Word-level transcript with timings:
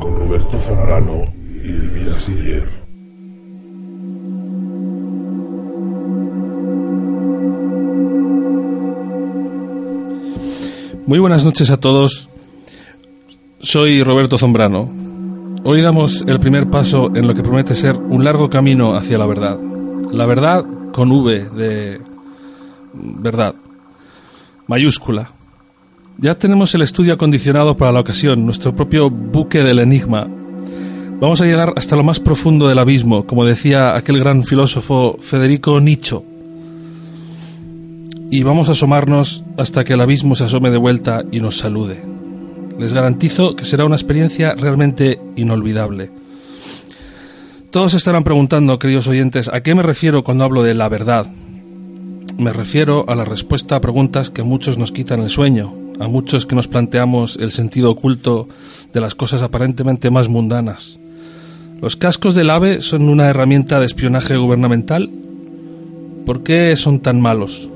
Con 0.00 0.16
Roberto 0.16 0.58
Zambrano 0.58 1.22
y 1.62 1.68
Elvira 1.68 2.18
Siller. 2.18 2.68
Muy 11.06 11.20
buenas 11.20 11.44
noches 11.44 11.70
a 11.70 11.76
todos. 11.76 12.28
Soy 13.60 14.02
Roberto 14.02 14.36
Zambrano. 14.36 14.90
Hoy 15.62 15.80
damos 15.80 16.24
el 16.26 16.40
primer 16.40 16.68
paso 16.68 17.14
en 17.14 17.28
lo 17.28 17.34
que 17.34 17.44
promete 17.44 17.76
ser 17.76 17.96
un 17.96 18.24
largo 18.24 18.50
camino 18.50 18.96
hacia 18.96 19.16
la 19.16 19.26
verdad. 19.26 19.60
La 20.10 20.26
verdad 20.26 20.64
con 20.92 21.12
V 21.12 21.50
de 21.50 22.00
verdad, 22.94 23.54
mayúscula. 24.66 25.35
Ya 26.18 26.34
tenemos 26.34 26.74
el 26.74 26.80
estudio 26.80 27.12
acondicionado 27.12 27.76
para 27.76 27.92
la 27.92 28.00
ocasión, 28.00 28.46
nuestro 28.46 28.74
propio 28.74 29.10
buque 29.10 29.58
del 29.58 29.80
enigma. 29.80 30.26
Vamos 31.20 31.42
a 31.42 31.44
llegar 31.44 31.74
hasta 31.76 31.94
lo 31.94 32.02
más 32.02 32.20
profundo 32.20 32.68
del 32.68 32.78
abismo, 32.78 33.26
como 33.26 33.44
decía 33.44 33.94
aquel 33.94 34.18
gran 34.18 34.42
filósofo 34.42 35.18
Federico 35.20 35.78
Nietzsche. 35.78 36.16
Y 38.30 38.42
vamos 38.42 38.70
a 38.70 38.72
asomarnos 38.72 39.44
hasta 39.58 39.84
que 39.84 39.92
el 39.92 40.00
abismo 40.00 40.34
se 40.34 40.44
asome 40.44 40.70
de 40.70 40.78
vuelta 40.78 41.22
y 41.30 41.40
nos 41.40 41.58
salude. 41.58 42.00
Les 42.78 42.94
garantizo 42.94 43.54
que 43.54 43.66
será 43.66 43.84
una 43.84 43.96
experiencia 43.96 44.54
realmente 44.54 45.20
inolvidable. 45.36 46.10
Todos 47.70 47.92
estarán 47.92 48.24
preguntando, 48.24 48.78
queridos 48.78 49.06
oyentes, 49.06 49.50
¿a 49.52 49.60
qué 49.60 49.74
me 49.74 49.82
refiero 49.82 50.24
cuando 50.24 50.44
hablo 50.44 50.62
de 50.62 50.74
la 50.74 50.88
verdad? 50.88 51.26
Me 52.38 52.54
refiero 52.54 53.04
a 53.06 53.14
la 53.14 53.26
respuesta 53.26 53.76
a 53.76 53.80
preguntas 53.80 54.30
que 54.30 54.42
muchos 54.42 54.78
nos 54.78 54.92
quitan 54.92 55.20
el 55.20 55.28
sueño, 55.28 55.85
a 55.98 56.08
muchos 56.08 56.46
que 56.46 56.54
nos 56.54 56.68
planteamos 56.68 57.36
el 57.36 57.50
sentido 57.50 57.90
oculto 57.90 58.48
de 58.92 59.00
las 59.00 59.14
cosas 59.14 59.42
aparentemente 59.42 60.10
más 60.10 60.28
mundanas. 60.28 60.98
¿Los 61.80 61.96
cascos 61.96 62.34
del 62.34 62.50
AVE 62.50 62.80
son 62.80 63.08
una 63.08 63.28
herramienta 63.28 63.78
de 63.78 63.86
espionaje 63.86 64.36
gubernamental? 64.36 65.10
¿Por 66.24 66.42
qué 66.42 66.74
son 66.76 67.00
tan 67.00 67.20
malos? 67.20 67.68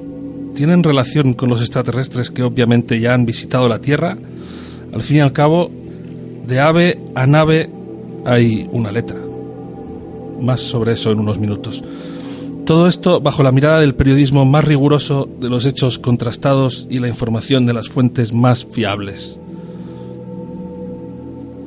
¿Tienen 0.54 0.82
relación 0.82 1.34
con 1.34 1.48
los 1.48 1.60
extraterrestres 1.60 2.30
que 2.30 2.42
obviamente 2.42 2.98
ya 2.98 3.14
han 3.14 3.26
visitado 3.26 3.68
la 3.68 3.78
Tierra? 3.78 4.16
Al 4.92 5.02
fin 5.02 5.18
y 5.18 5.20
al 5.20 5.32
cabo, 5.32 5.70
de 6.46 6.60
ave 6.60 6.98
a 7.14 7.26
nave 7.26 7.70
hay 8.24 8.68
una 8.72 8.90
letra. 8.90 9.18
Más 10.40 10.60
sobre 10.60 10.92
eso 10.92 11.12
en 11.12 11.20
unos 11.20 11.38
minutos. 11.38 11.84
Todo 12.64 12.86
esto 12.86 13.20
bajo 13.20 13.42
la 13.42 13.52
mirada 13.52 13.80
del 13.80 13.94
periodismo 13.94 14.44
más 14.44 14.64
riguroso, 14.64 15.28
de 15.40 15.48
los 15.48 15.66
hechos 15.66 15.98
contrastados 15.98 16.86
y 16.88 16.98
la 16.98 17.08
información 17.08 17.66
de 17.66 17.72
las 17.72 17.88
fuentes 17.88 18.32
más 18.32 18.64
fiables. 18.64 19.38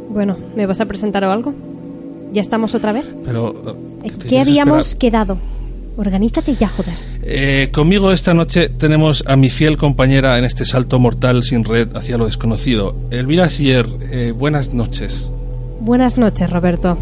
Bueno, 0.10 0.38
¿me 0.56 0.66
vas 0.66 0.80
a 0.80 0.86
presentar 0.86 1.24
o 1.24 1.32
algo? 1.32 1.54
¿Ya 2.32 2.42
estamos 2.42 2.76
otra 2.76 2.92
vez? 2.92 3.06
Pero... 3.26 3.78
¿En 4.04 4.18
¿te 4.18 4.28
qué 4.28 4.40
habíamos 4.40 4.88
esperar? 4.88 5.00
quedado? 5.26 5.38
Organízate 5.98 6.56
ya, 6.56 6.68
joder. 6.68 6.94
Eh, 7.22 7.70
conmigo 7.72 8.12
esta 8.12 8.34
noche 8.34 8.70
tenemos 8.70 9.24
a 9.28 9.36
mi 9.36 9.50
fiel 9.50 9.78
compañera 9.78 10.38
en 10.40 10.46
este 10.46 10.66
salto 10.66 11.00
mortal 11.00 11.44
sin 11.44 11.64
red 11.64 11.96
hacia 11.96 12.18
lo 12.18 12.26
desconocido. 12.26 12.96
Elvira 13.12 13.50
Sier, 13.50 13.86
eh, 14.12 14.34
buenas 14.36 14.74
noches. 14.74 15.32
Buenas 15.80 16.18
noches, 16.18 16.50
Roberto. 16.50 16.98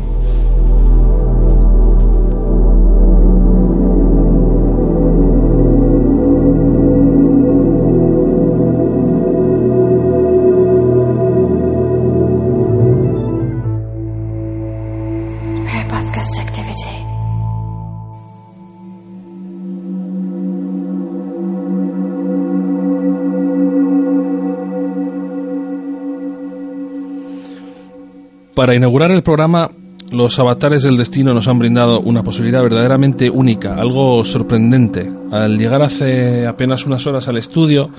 Para 28.62 28.76
inaugurar 28.76 29.10
el 29.10 29.24
programa, 29.24 29.72
los 30.12 30.38
avatares 30.38 30.84
del 30.84 30.96
destino 30.96 31.34
nos 31.34 31.48
han 31.48 31.58
brindado 31.58 32.00
una 32.00 32.22
posibilidad 32.22 32.62
verdaderamente 32.62 33.28
única, 33.28 33.74
algo 33.74 34.24
sorprendente. 34.24 35.10
Al 35.32 35.58
llegar 35.58 35.82
hace 35.82 36.46
apenas 36.46 36.86
unas 36.86 37.08
horas 37.08 37.28
al 37.28 37.38
estudio, 37.38 37.90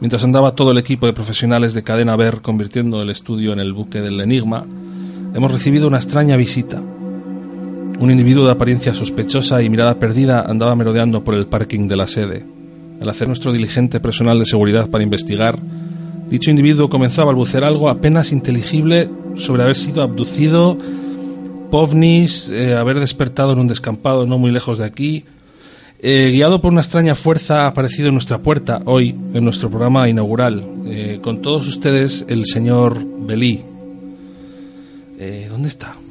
mientras 0.00 0.22
andaba 0.22 0.54
todo 0.54 0.72
el 0.72 0.76
equipo 0.76 1.06
de 1.06 1.14
profesionales 1.14 1.72
de 1.72 1.82
Cadena 1.82 2.16
Ver 2.16 2.42
convirtiendo 2.42 3.00
el 3.00 3.08
estudio 3.08 3.54
en 3.54 3.60
el 3.60 3.72
buque 3.72 4.02
del 4.02 4.20
enigma, 4.20 4.66
hemos 5.34 5.50
recibido 5.50 5.88
una 5.88 5.96
extraña 5.96 6.36
visita. 6.36 6.82
Un 7.98 8.10
individuo 8.10 8.44
de 8.44 8.52
apariencia 8.52 8.92
sospechosa 8.92 9.62
y 9.62 9.70
mirada 9.70 9.98
perdida 9.98 10.42
andaba 10.42 10.76
merodeando 10.76 11.24
por 11.24 11.34
el 11.34 11.46
parking 11.46 11.88
de 11.88 11.96
la 11.96 12.06
sede. 12.06 12.44
Al 13.00 13.08
hacer 13.08 13.26
nuestro 13.26 13.52
diligente 13.52 14.00
personal 14.00 14.38
de 14.38 14.44
seguridad 14.44 14.90
para 14.90 15.02
investigar, 15.02 15.58
dicho 16.28 16.50
individuo 16.50 16.88
comenzó 16.88 17.22
a 17.22 17.26
balbucear 17.26 17.64
algo 17.64 17.88
apenas 17.88 18.32
inteligible 18.32 19.08
sobre 19.36 19.62
haber 19.62 19.76
sido 19.76 20.02
abducido, 20.02 20.78
povnis, 21.70 22.50
eh, 22.50 22.74
haber 22.74 23.00
despertado 23.00 23.52
en 23.52 23.58
un 23.58 23.68
descampado 23.68 24.26
no 24.26 24.38
muy 24.38 24.50
lejos 24.50 24.78
de 24.78 24.84
aquí. 24.84 25.24
Eh, 25.98 26.30
guiado 26.32 26.60
por 26.60 26.70
una 26.72 26.82
extraña 26.82 27.14
fuerza 27.14 27.62
ha 27.62 27.68
aparecido 27.68 28.08
en 28.08 28.14
nuestra 28.14 28.38
puerta 28.38 28.82
hoy, 28.84 29.14
en 29.32 29.44
nuestro 29.44 29.70
programa 29.70 30.08
inaugural. 30.08 30.64
Eh, 30.86 31.18
con 31.22 31.40
todos 31.40 31.66
ustedes, 31.66 32.26
el 32.28 32.46
señor 32.46 32.98
Belí. 33.26 33.62
¿Dónde 35.48 35.68
está? 35.68 36.03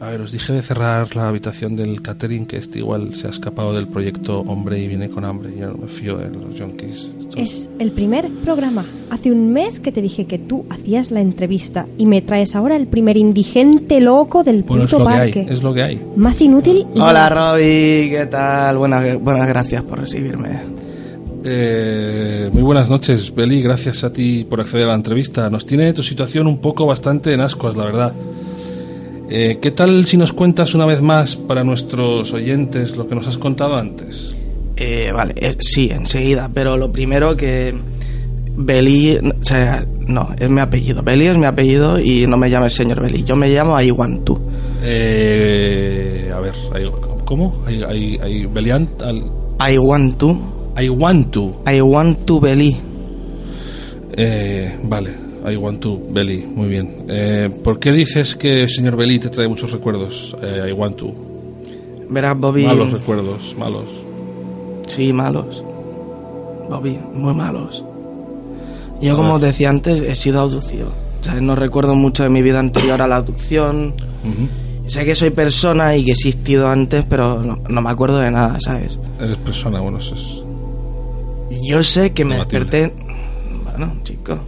A 0.00 0.10
ver, 0.10 0.20
os 0.20 0.30
dije 0.30 0.52
de 0.52 0.62
cerrar 0.62 1.16
la 1.16 1.28
habitación 1.28 1.74
del 1.74 2.00
catering, 2.02 2.46
que 2.46 2.56
este 2.56 2.78
igual 2.78 3.16
se 3.16 3.26
ha 3.26 3.30
escapado 3.30 3.72
del 3.74 3.88
proyecto 3.88 4.40
Hombre 4.42 4.78
y 4.78 4.86
viene 4.86 5.08
con 5.10 5.24
hambre. 5.24 5.50
Yo 5.58 5.66
no 5.72 5.78
me 5.78 5.88
fío 5.88 6.16
de 6.16 6.30
los 6.30 6.54
yonkis. 6.56 7.10
Esto- 7.18 7.36
Es 7.36 7.68
el 7.80 7.90
primer 7.90 8.28
programa. 8.44 8.84
Hace 9.10 9.32
un 9.32 9.52
mes 9.52 9.80
que 9.80 9.90
te 9.90 10.00
dije 10.00 10.24
que 10.26 10.38
tú 10.38 10.64
hacías 10.70 11.10
la 11.10 11.20
entrevista 11.20 11.86
y 11.98 12.06
me 12.06 12.22
traes 12.22 12.54
ahora 12.54 12.76
el 12.76 12.86
primer 12.86 13.16
indigente 13.16 14.00
loco 14.00 14.44
del 14.44 14.62
Bueno, 14.62 14.84
es 14.84 14.90
puto 14.92 15.02
lo 15.02 15.08
que 15.10 15.16
hay, 15.16 15.32
parque. 15.32 15.52
es 15.52 15.62
lo 15.64 15.74
que 15.74 15.82
hay. 15.82 16.00
Más 16.14 16.40
inútil. 16.42 16.86
y- 16.94 17.00
Hola 17.00 17.28
Robbie, 17.28 18.08
¿qué 18.10 18.26
tal? 18.30 18.78
Buenas, 18.78 19.20
buenas 19.20 19.48
gracias 19.48 19.82
por 19.82 19.98
recibirme. 19.98 20.60
Eh, 21.44 22.50
muy 22.52 22.62
buenas 22.62 22.88
noches, 22.88 23.34
Beli. 23.34 23.62
Gracias 23.62 24.04
a 24.04 24.12
ti 24.12 24.44
por 24.48 24.60
acceder 24.60 24.84
a 24.84 24.88
la 24.90 24.94
entrevista. 24.94 25.50
Nos 25.50 25.66
tiene 25.66 25.92
tu 25.92 26.04
situación 26.04 26.46
un 26.46 26.58
poco 26.58 26.86
bastante 26.86 27.32
en 27.32 27.40
ascuas, 27.40 27.76
la 27.76 27.84
verdad. 27.84 28.12
Eh, 29.30 29.58
¿Qué 29.60 29.70
tal 29.72 30.06
si 30.06 30.16
nos 30.16 30.32
cuentas 30.32 30.74
una 30.74 30.86
vez 30.86 31.02
más 31.02 31.36
para 31.36 31.62
nuestros 31.64 32.32
oyentes 32.32 32.96
lo 32.96 33.06
que 33.06 33.14
nos 33.14 33.28
has 33.28 33.36
contado 33.36 33.76
antes? 33.76 34.34
Eh, 34.76 35.10
vale, 35.12 35.34
eh, 35.36 35.56
sí, 35.60 35.90
enseguida, 35.92 36.50
pero 36.52 36.76
lo 36.76 36.90
primero 36.90 37.36
que... 37.36 37.74
Beli, 38.60 39.16
o 39.16 39.44
sea, 39.44 39.86
no, 40.08 40.30
es 40.36 40.50
mi 40.50 40.60
apellido. 40.60 41.00
Beli 41.04 41.28
es 41.28 41.38
mi 41.38 41.46
apellido 41.46 42.00
y 42.00 42.26
no 42.26 42.36
me 42.36 42.50
llames 42.50 42.74
señor 42.74 43.00
Beli. 43.00 43.22
Yo 43.22 43.36
me 43.36 43.48
llamo 43.48 43.76
Aiwantu. 43.76 44.36
Eh, 44.82 46.28
a 46.34 46.40
ver, 46.40 46.54
¿cómo? 47.24 47.62
Beliant, 48.52 49.00
al, 49.00 49.22
Aiwantu. 49.60 50.36
I 50.76 50.88
want 50.88 51.30
to. 51.30 51.62
Aiwantu 51.64 52.40
Beli. 52.40 52.76
Eh, 54.16 54.76
vale, 54.82 55.10
I 55.50 55.56
want 55.56 55.80
to, 55.80 55.98
Beli. 56.10 56.38
Muy 56.46 56.68
bien. 56.68 57.04
Eh, 57.08 57.50
¿Por 57.62 57.78
qué 57.78 57.92
dices 57.92 58.34
que 58.34 58.62
el 58.62 58.68
señor 58.68 58.96
Beli 58.96 59.18
te 59.18 59.28
trae 59.28 59.48
muchos 59.48 59.70
recuerdos? 59.72 60.36
Eh, 60.42 60.66
I 60.68 60.72
want 60.72 60.96
to. 60.96 61.12
Verás, 62.10 62.38
Bobby... 62.38 62.64
Malos 62.64 62.92
recuerdos, 62.92 63.54
malos. 63.58 64.02
Sí, 64.86 65.12
malos. 65.12 65.62
Bobby, 66.70 66.98
muy 67.14 67.34
malos. 67.34 67.84
Yo, 69.00 69.16
como 69.16 69.34
os 69.34 69.40
decía 69.40 69.70
antes, 69.70 70.02
he 70.02 70.14
sido 70.14 70.40
abducido. 70.40 70.88
O 71.20 71.24
sea, 71.24 71.34
no 71.40 71.54
recuerdo 71.54 71.94
mucho 71.94 72.22
de 72.22 72.30
mi 72.30 72.42
vida 72.42 72.58
anterior 72.58 73.00
a 73.02 73.06
la 73.08 73.16
abducción. 73.16 73.94
Sé 74.86 75.04
que 75.04 75.14
soy 75.14 75.30
persona 75.30 75.96
y 75.96 76.04
que 76.04 76.10
he 76.10 76.14
existido 76.14 76.68
antes, 76.68 77.04
pero 77.08 77.42
no, 77.42 77.58
no 77.68 77.80
me 77.82 77.90
acuerdo 77.90 78.18
de 78.18 78.30
nada, 78.30 78.58
¿sabes? 78.60 78.98
Eres 79.20 79.36
persona, 79.38 79.80
bueno, 79.80 79.98
eso 79.98 80.14
es... 80.14 80.44
Yo 81.68 81.82
sé 81.82 82.12
que 82.12 82.24
me 82.24 82.34
Debatible. 82.36 82.64
desperté... 82.64 82.94
Bueno, 83.64 83.92
chico. 84.02 84.38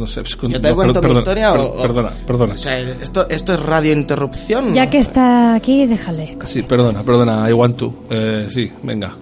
No 0.00 0.06
sé, 0.06 0.22
es 0.22 0.34
con- 0.34 0.50
¿Yo 0.50 0.58
te 0.60 0.70
no, 0.70 0.74
cuento 0.74 1.00
per- 1.00 1.10
mi 1.10 1.14
perdona, 1.16 1.20
historia 1.20 1.52
per- 1.52 1.60
o, 1.60 1.64
o- 1.78 1.82
Perdona, 1.82 2.10
perdona. 2.26 2.54
O 2.54 2.58
sea, 2.58 2.78
esto, 2.80 3.28
esto 3.28 3.52
es 3.52 3.60
radiointerrupción. 3.60 4.72
Ya 4.72 4.88
que 4.88 4.96
está 4.98 5.54
aquí, 5.54 5.86
déjale. 5.86 6.38
Sí, 6.44 6.62
perdona, 6.62 7.02
perdona, 7.02 7.48
I 7.48 7.52
want 7.52 7.76
to. 7.76 7.94
Eh, 8.08 8.46
sí, 8.48 8.70
venga. 8.82 9.14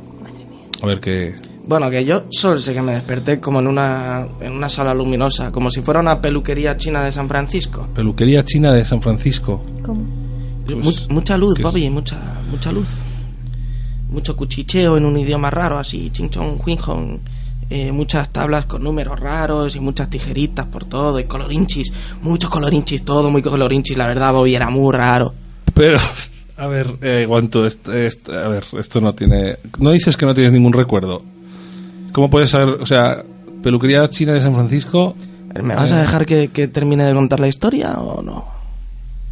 A 0.82 0.86
ver 0.86 1.00
qué... 1.00 1.34
Bueno, 1.66 1.90
que 1.90 2.04
yo 2.04 2.22
solo 2.30 2.58
sé 2.60 2.72
que 2.72 2.80
me 2.80 2.92
desperté 2.92 3.40
como 3.40 3.58
en 3.58 3.66
una, 3.66 4.26
en 4.40 4.52
una 4.52 4.68
sala 4.68 4.94
luminosa, 4.94 5.50
como 5.50 5.68
si 5.70 5.82
fuera 5.82 5.98
una 6.00 6.20
peluquería 6.22 6.76
china 6.76 7.02
de 7.04 7.10
San 7.12 7.28
Francisco. 7.28 7.88
Peluquería 7.92 8.44
china 8.44 8.72
de 8.72 8.84
San 8.84 9.02
Francisco. 9.02 9.60
¿Cómo? 9.84 10.02
Pues, 10.64 11.08
Mu- 11.10 11.14
mucha 11.16 11.36
luz. 11.36 11.60
Bobby, 11.60 11.90
mucha, 11.90 12.16
mucha 12.50 12.70
luz. 12.70 12.88
Mucho 14.10 14.36
cuchicheo 14.36 14.96
en 14.96 15.04
un 15.04 15.18
idioma 15.18 15.50
raro, 15.50 15.76
así, 15.78 16.08
chinchón, 16.10 16.56
huinjón. 16.64 17.20
Eh, 17.70 17.92
muchas 17.92 18.30
tablas 18.30 18.64
con 18.64 18.82
números 18.82 19.20
raros 19.20 19.76
y 19.76 19.80
muchas 19.80 20.08
tijeritas 20.08 20.64
por 20.66 20.86
todo 20.86 21.20
y 21.20 21.24
colorinchis, 21.24 21.92
muchos 22.22 22.48
colorinchis, 22.48 23.04
todo 23.04 23.30
muy 23.30 23.42
colorinchis, 23.42 23.96
la 23.98 24.06
verdad, 24.06 24.32
Bobby, 24.32 24.54
era 24.54 24.70
muy 24.70 24.90
raro. 24.94 25.34
Pero, 25.74 25.98
a 26.56 26.66
ver, 26.66 26.86
eh, 27.02 27.26
Guantu, 27.28 27.64
est- 27.66 27.88
est- 27.90 28.28
a 28.30 28.48
ver, 28.48 28.64
esto 28.78 29.00
no 29.02 29.12
tiene... 29.12 29.56
No 29.80 29.90
dices 29.90 30.16
que 30.16 30.24
no 30.24 30.32
tienes 30.32 30.52
ningún 30.52 30.72
recuerdo. 30.72 31.22
¿Cómo 32.12 32.30
puedes 32.30 32.48
saber, 32.48 32.80
o 32.80 32.86
sea, 32.86 33.22
peluquería 33.62 34.08
china 34.08 34.32
de 34.32 34.40
San 34.40 34.54
Francisco? 34.54 35.14
¿Me 35.62 35.74
vas 35.74 35.92
a 35.92 36.00
dejar 36.00 36.24
que, 36.24 36.48
que 36.48 36.68
termine 36.68 37.04
de 37.04 37.12
contar 37.14 37.38
la 37.38 37.48
historia 37.48 37.92
o 37.98 38.22
no? 38.22 38.44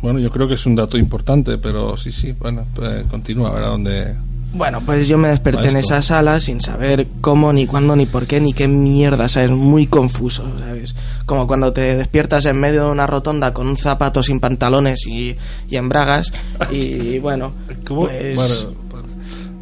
Bueno, 0.01 0.19
yo 0.19 0.31
creo 0.31 0.47
que 0.47 0.55
es 0.55 0.67
un 0.67 0.75
dato 0.77 0.99
importante, 0.99 1.57
pero 1.57 1.97
sí, 1.97 2.11
sí, 2.13 2.33
bueno, 2.33 2.67
eh, 2.83 3.05
continúa, 3.11 3.49
a 3.49 3.55
ver 3.55 3.65
a 3.65 3.69
dónde... 3.69 4.15
Bueno, 4.53 4.81
pues 4.81 5.07
yo 5.07 5.19
me 5.19 5.29
desperté 5.29 5.69
en 5.69 5.77
esa 5.77 6.01
sala 6.01 6.41
sin 6.41 6.63
saber 6.63 7.07
cómo, 7.21 7.53
ni 7.53 7.67
cuándo, 7.67 7.95
ni 7.95 8.07
por 8.07 8.27
qué, 8.27 8.41
ni 8.41 8.55
qué 8.55 8.67
mierda, 8.69 9.29
¿sabes? 9.29 9.51
Muy 9.51 9.87
confuso, 9.87 10.51
¿sabes? 10.59 10.95
Como 11.27 11.47
cuando 11.47 11.73
te 11.75 11.95
despiertas 11.95 12.47
en 12.47 12.57
medio 12.59 12.85
de 12.87 12.91
una 12.91 13.07
rotonda 13.07 13.53
con 13.53 13.67
un 13.69 13.77
zapato 13.77 14.23
sin 14.23 14.41
pantalones 14.41 15.07
y, 15.07 15.37
y 15.69 15.77
en 15.77 15.89
bragas. 15.91 16.33
Y 16.71 17.19
bueno, 17.21 17.53
¿Cómo? 17.87 18.03
pues... 18.09 18.35
Bueno, 18.37 19.07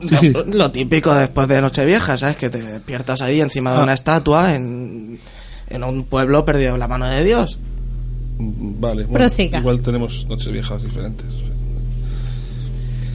sí, 0.02 0.28
lo, 0.30 0.44
sí. 0.44 0.50
lo 0.52 0.70
típico 0.70 1.12
después 1.12 1.48
de 1.48 1.60
Nochevieja, 1.60 2.16
¿sabes? 2.16 2.36
Que 2.36 2.48
te 2.50 2.62
despiertas 2.62 3.20
ahí 3.20 3.40
encima 3.40 3.72
de 3.72 3.78
Ah. 3.78 3.82
una 3.82 3.94
estatua 3.94 4.54
en, 4.54 5.18
en 5.70 5.82
un 5.82 6.04
pueblo 6.04 6.44
perdido 6.44 6.74
en 6.74 6.80
la 6.80 6.86
mano 6.86 7.08
de 7.08 7.24
Dios. 7.24 7.58
Vale, 8.38 9.04
bueno, 9.04 9.18
Prosiga. 9.18 9.58
igual 9.58 9.80
tenemos 9.80 10.24
noches 10.28 10.52
viejas 10.52 10.82
diferentes. 10.84 11.26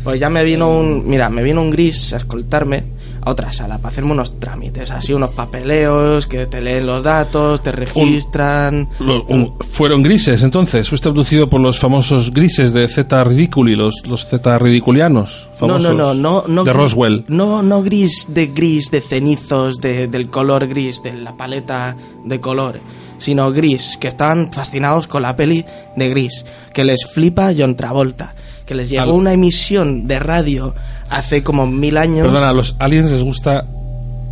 Pues 0.03 0.19
ya 0.19 0.29
me 0.29 0.43
vino 0.43 0.69
un, 0.69 1.07
mira, 1.07 1.29
me 1.29 1.43
vino 1.43 1.61
un 1.61 1.69
gris 1.69 2.13
a 2.13 2.17
escoltarme 2.17 2.83
a 3.21 3.31
otra 3.31 3.51
sala 3.51 3.77
para 3.79 3.89
hacerme 3.89 4.13
unos 4.13 4.39
trámites, 4.39 4.91
así 4.91 5.11
unos 5.13 5.31
papeleos 5.33 6.25
que 6.25 6.45
te 6.45 6.61
leen 6.61 6.85
los 6.85 7.03
datos, 7.03 7.61
te 7.61 7.71
registran. 7.73 8.87
Un- 8.99 9.55
fueron 9.59 10.01
grises, 10.01 10.41
entonces. 10.43 10.87
Fuiste 10.87 11.09
abducido 11.09 11.49
por 11.49 11.59
los 11.59 11.77
famosos 11.79 12.33
grises 12.33 12.71
de 12.73 12.87
Z 12.87 13.23
Ridiculi, 13.25 13.75
los, 13.75 14.05
los 14.07 14.25
Z 14.25 14.57
Ridiculianos. 14.57 15.49
No, 15.51 15.57
Famosos 15.57 15.93
no, 15.95 16.13
no, 16.13 16.13
no, 16.13 16.43
no. 16.47 16.63
De 16.63 16.71
Roswell. 16.73 17.25
No, 17.27 17.61
no 17.61 17.81
gris 17.83 18.27
de 18.29 18.47
gris, 18.47 18.91
de 18.91 19.01
cenizos, 19.01 19.81
de, 19.81 20.07
del 20.07 20.29
color 20.29 20.67
gris, 20.67 21.03
de 21.03 21.11
la 21.13 21.35
paleta 21.35 21.97
de 22.23 22.39
color, 22.39 22.79
sino 23.17 23.51
gris, 23.51 23.97
que 23.99 24.07
estaban 24.07 24.51
fascinados 24.53 25.07
con 25.07 25.23
la 25.23 25.35
peli 25.35 25.65
de 25.97 26.09
gris, 26.09 26.45
que 26.73 26.85
les 26.85 27.05
flipa 27.05 27.51
John 27.57 27.75
Travolta, 27.75 28.33
que 28.69 28.75
les 28.75 28.87
llegó 28.87 29.01
Al- 29.01 29.09
una 29.09 29.33
emisión 29.33 30.05
de 30.05 30.19
radio 30.19 30.75
hace 31.09 31.41
como 31.43 31.65
mil 31.65 31.97
años. 31.97 32.21
Perdona, 32.27 32.49
a 32.49 32.53
los 32.53 32.75
aliens 32.77 33.09
les 33.09 33.23
gusta 33.23 33.65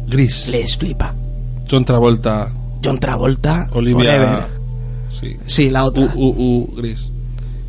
gris. 0.05 0.47
Les 0.49 0.77
flipa. 0.77 1.15
John 1.69 1.83
Travolta, 1.83 2.51
John 2.85 2.99
Travolta, 2.99 3.67
Olivia. 3.73 3.95
forever. 3.95 4.45
Sí. 5.09 5.35
Sí, 5.47 5.69
la 5.71 5.83
otra. 5.85 6.05
U, 6.15 6.27
U, 6.29 6.35
U, 6.37 6.75
gris. 6.77 7.11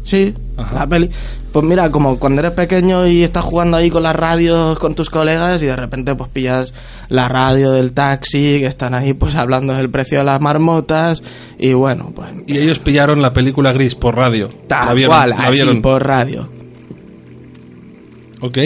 Sí, 0.02 0.34
Ajá. 0.58 0.74
la 0.74 0.86
peli. 0.86 1.10
Pues 1.52 1.64
mira, 1.64 1.90
como 1.90 2.18
cuando 2.18 2.40
eres 2.40 2.52
pequeño 2.52 3.06
y 3.06 3.22
estás 3.22 3.42
jugando 3.44 3.76
ahí 3.78 3.88
con 3.90 4.02
las 4.02 4.14
radios 4.14 4.78
con 4.78 4.94
tus 4.94 5.08
colegas 5.10 5.62
y 5.62 5.66
de 5.66 5.76
repente 5.76 6.14
pues 6.14 6.30
pillas 6.30 6.72
la 7.08 7.28
radio 7.28 7.72
del 7.72 7.92
taxi 7.92 8.58
que 8.58 8.66
están 8.66 8.94
ahí 8.94 9.14
pues 9.14 9.34
hablando 9.34 9.74
del 9.74 9.90
precio 9.90 10.18
de 10.18 10.24
las 10.24 10.40
marmotas 10.40 11.22
y 11.58 11.72
bueno, 11.72 12.12
pues 12.14 12.28
Y 12.46 12.58
ellos 12.58 12.78
pillaron 12.78 13.20
la 13.22 13.32
película 13.32 13.72
gris 13.72 13.94
por 13.94 14.14
radio. 14.14 14.48
tal 14.66 14.88
la 14.88 14.94
vieron, 14.94 15.14
cual, 15.16 15.30
la 15.30 15.36
así 15.36 15.50
vieron. 15.52 15.82
por 15.82 16.06
radio. 16.06 16.48
Ok, 18.40 18.58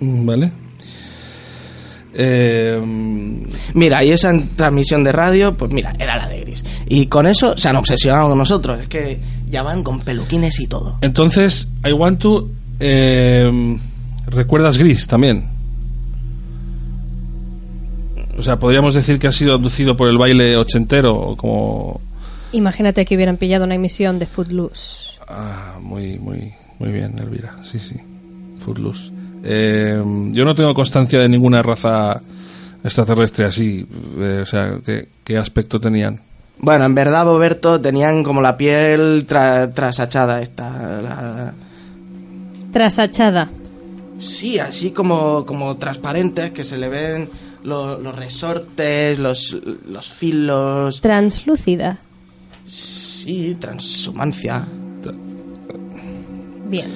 mm, 0.00 0.26
vale. 0.26 0.52
Eh, 2.14 2.80
Mira, 3.74 4.02
y 4.02 4.10
esa 4.10 4.32
transmisión 4.56 5.04
de 5.04 5.12
radio, 5.12 5.54
pues 5.54 5.70
mira, 5.72 5.94
era 5.98 6.16
la 6.16 6.26
de 6.28 6.40
Gris. 6.40 6.64
Y 6.86 7.06
con 7.06 7.26
eso 7.26 7.56
se 7.56 7.68
han 7.68 7.76
obsesionado 7.76 8.28
con 8.30 8.38
nosotros. 8.38 8.80
Es 8.80 8.88
que 8.88 9.18
ya 9.50 9.62
van 9.62 9.82
con 9.84 10.00
peluquines 10.00 10.58
y 10.60 10.66
todo. 10.66 10.98
entonces, 11.02 11.68
I 11.84 11.92
want 11.92 12.20
to. 12.20 12.48
eh, 12.80 13.78
¿Recuerdas 14.26 14.76
gris 14.78 15.06
también? 15.06 15.46
O 18.36 18.42
sea, 18.42 18.58
podríamos 18.58 18.94
decir 18.94 19.18
que 19.18 19.26
has 19.26 19.34
sido 19.34 19.54
abducido 19.54 19.96
por 19.96 20.08
el 20.08 20.18
baile 20.18 20.56
ochentero 20.56 21.14
o 21.14 21.36
como. 21.36 22.00
Imagínate 22.52 23.04
que 23.04 23.14
hubieran 23.16 23.36
pillado 23.36 23.64
una 23.64 23.74
emisión 23.74 24.18
de 24.18 24.26
Footloose. 24.26 25.18
Ah, 25.28 25.76
muy, 25.80 26.18
muy, 26.18 26.52
muy 26.78 26.90
bien, 26.92 27.18
Elvira. 27.18 27.56
Sí, 27.64 27.78
sí. 27.78 27.96
Footloose. 28.68 29.10
Eh, 29.44 30.02
yo 30.32 30.44
no 30.44 30.54
tengo 30.54 30.74
constancia 30.74 31.18
de 31.20 31.28
ninguna 31.28 31.62
raza 31.62 32.20
extraterrestre 32.84 33.46
así. 33.46 33.86
eh, 34.18 34.40
o 34.42 34.46
sea, 34.46 34.78
¿qué, 34.84 35.08
qué 35.24 35.38
aspecto 35.38 35.80
tenían? 35.80 36.20
Bueno, 36.60 36.84
en 36.86 36.94
verdad, 36.94 37.24
Boberto, 37.24 37.80
tenían 37.80 38.22
como 38.24 38.40
la 38.40 38.56
piel 38.56 39.26
tra- 39.26 39.72
trasachada 39.72 40.42
esta. 40.42 40.70
la- 41.02 41.54
Trasachada. 42.72 43.48
Sí, 44.20 44.58
así 44.58 44.90
como, 44.90 45.46
como 45.46 45.76
transparentes, 45.76 46.50
que 46.50 46.64
se 46.64 46.76
le 46.76 46.88
ven 46.88 47.28
lo- 47.62 47.98
los 47.98 48.14
resortes, 48.14 49.18
los, 49.18 49.56
los 49.88 50.12
filos. 50.12 51.00
Translúcida. 51.00 51.98
Sí, 52.68 53.56
transhumancia. 53.58 54.64
Bien. 56.68 56.86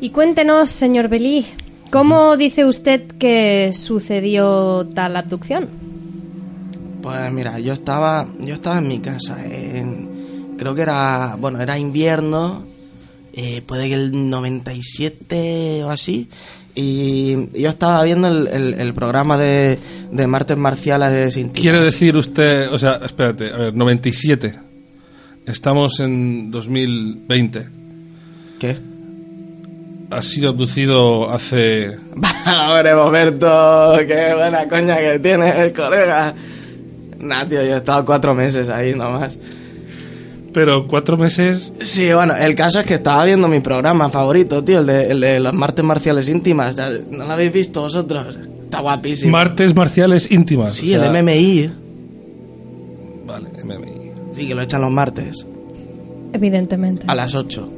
Y 0.00 0.10
cuéntenos, 0.10 0.68
señor 0.70 1.08
Belí, 1.08 1.46
¿cómo 1.90 2.36
dice 2.36 2.64
usted 2.64 3.02
que 3.18 3.72
sucedió 3.72 4.86
tal 4.94 5.16
abducción? 5.16 5.68
Pues 7.02 7.32
mira, 7.32 7.58
yo 7.58 7.72
estaba, 7.72 8.26
yo 8.40 8.54
estaba 8.54 8.78
en 8.78 8.88
mi 8.88 8.98
casa, 8.98 9.44
en, 9.44 10.54
creo 10.58 10.74
que 10.74 10.82
era, 10.82 11.36
bueno, 11.38 11.60
era 11.60 11.78
invierno, 11.78 12.64
eh, 13.32 13.62
puede 13.66 13.88
que 13.88 13.94
el 13.94 14.28
97 14.30 15.84
o 15.84 15.90
así, 15.90 16.28
y 16.74 17.58
yo 17.60 17.68
estaba 17.70 18.02
viendo 18.04 18.28
el, 18.28 18.48
el- 18.48 18.74
el 18.74 18.94
programa 18.94 19.36
de, 19.38 19.78
de 20.10 20.26
martes 20.26 20.56
marciales 20.56 21.36
íntimas. 21.36 21.60
Quiere 21.60 21.84
decir 21.84 22.16
usted, 22.16 22.70
o 22.72 22.78
sea, 22.78 23.00
espérate, 23.04 23.52
a 23.52 23.56
ver, 23.56 23.74
97. 23.76 24.54
Estamos 25.46 26.00
en 26.00 26.50
2020. 26.50 27.66
¿Qué? 28.58 28.76
Has 30.16 30.26
sido 30.26 30.50
abducido 30.50 31.30
hace... 31.30 31.88
Hombre, 32.46 32.92
Roberto, 32.92 33.94
qué 34.06 34.34
buena 34.34 34.68
coña 34.68 34.96
que 34.98 35.18
tienes, 35.18 35.72
colega. 35.72 36.34
Nah, 37.18 37.44
tío, 37.48 37.62
yo 37.62 37.74
he 37.74 37.76
estado 37.76 38.04
cuatro 38.04 38.34
meses 38.34 38.68
ahí 38.68 38.94
nomás. 38.94 39.36
Pero 40.52 40.86
cuatro 40.86 41.16
meses... 41.16 41.72
Sí, 41.80 42.12
bueno, 42.12 42.36
el 42.36 42.54
caso 42.54 42.78
es 42.80 42.86
que 42.86 42.94
estaba 42.94 43.24
viendo 43.24 43.48
mi 43.48 43.58
programa 43.60 44.08
favorito, 44.08 44.62
tío, 44.62 44.80
el 44.80 44.86
de, 44.86 45.10
el 45.10 45.20
de 45.20 45.40
los 45.40 45.52
martes 45.52 45.84
marciales 45.84 46.28
íntimas. 46.28 46.76
¿No 47.10 47.24
lo 47.24 47.32
habéis 47.32 47.52
visto 47.52 47.80
vosotros? 47.80 48.38
Está 48.62 48.80
guapísimo. 48.80 49.32
Martes 49.32 49.74
marciales 49.74 50.30
íntimas. 50.30 50.74
sí, 50.74 50.94
o 50.94 51.00
sea, 51.00 51.10
el 51.10 51.24
MMI. 51.24 51.70
Vale, 53.26 53.48
MMI. 53.64 54.10
Sí, 54.36 54.46
que 54.48 54.54
lo 54.54 54.62
echan 54.62 54.80
los 54.82 54.92
martes, 54.92 55.44
Evidentemente. 56.32 57.04
a 57.08 57.14
las 57.14 57.34
8. 57.34 57.68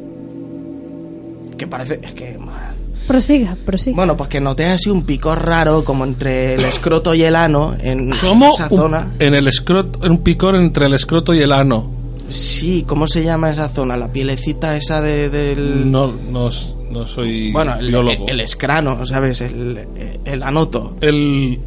Que 1.56 1.66
parece, 1.66 2.00
es 2.02 2.12
que... 2.12 2.36
mal. 2.38 2.74
Prosiga, 3.06 3.56
prosiga. 3.64 3.94
Bueno, 3.94 4.16
pues 4.16 4.28
que 4.28 4.40
noté 4.40 4.66
así 4.66 4.90
un 4.90 5.04
picor 5.04 5.44
raro 5.44 5.84
como 5.84 6.04
entre 6.04 6.54
el 6.54 6.64
escroto 6.64 7.14
y 7.14 7.22
el 7.22 7.36
ano 7.36 7.76
en 7.78 8.10
¿Cómo? 8.20 8.50
esa 8.52 8.66
Un- 8.68 8.78
zona. 8.78 9.08
en 9.20 9.32
el 9.34 9.46
escroto, 9.46 10.04
en 10.04 10.10
un 10.12 10.18
picor 10.18 10.56
entre 10.56 10.86
el 10.86 10.94
escroto 10.94 11.32
y 11.32 11.40
el 11.40 11.52
ano. 11.52 11.88
Sí, 12.28 12.84
¿cómo 12.84 13.06
se 13.06 13.22
llama 13.22 13.50
esa 13.50 13.68
zona? 13.68 13.96
La 13.96 14.08
pielecita 14.12 14.76
esa 14.76 15.00
de, 15.00 15.30
del... 15.30 15.88
No, 15.92 16.08
no, 16.12 16.48
no 16.90 17.06
soy 17.06 17.52
Bueno, 17.52 17.76
el, 17.78 17.86
biólogo. 17.88 18.26
el 18.26 18.40
escrano, 18.40 19.06
¿sabes? 19.06 19.40
El, 19.40 19.86
el 20.24 20.42
anoto. 20.42 20.96
El- 21.00 21.60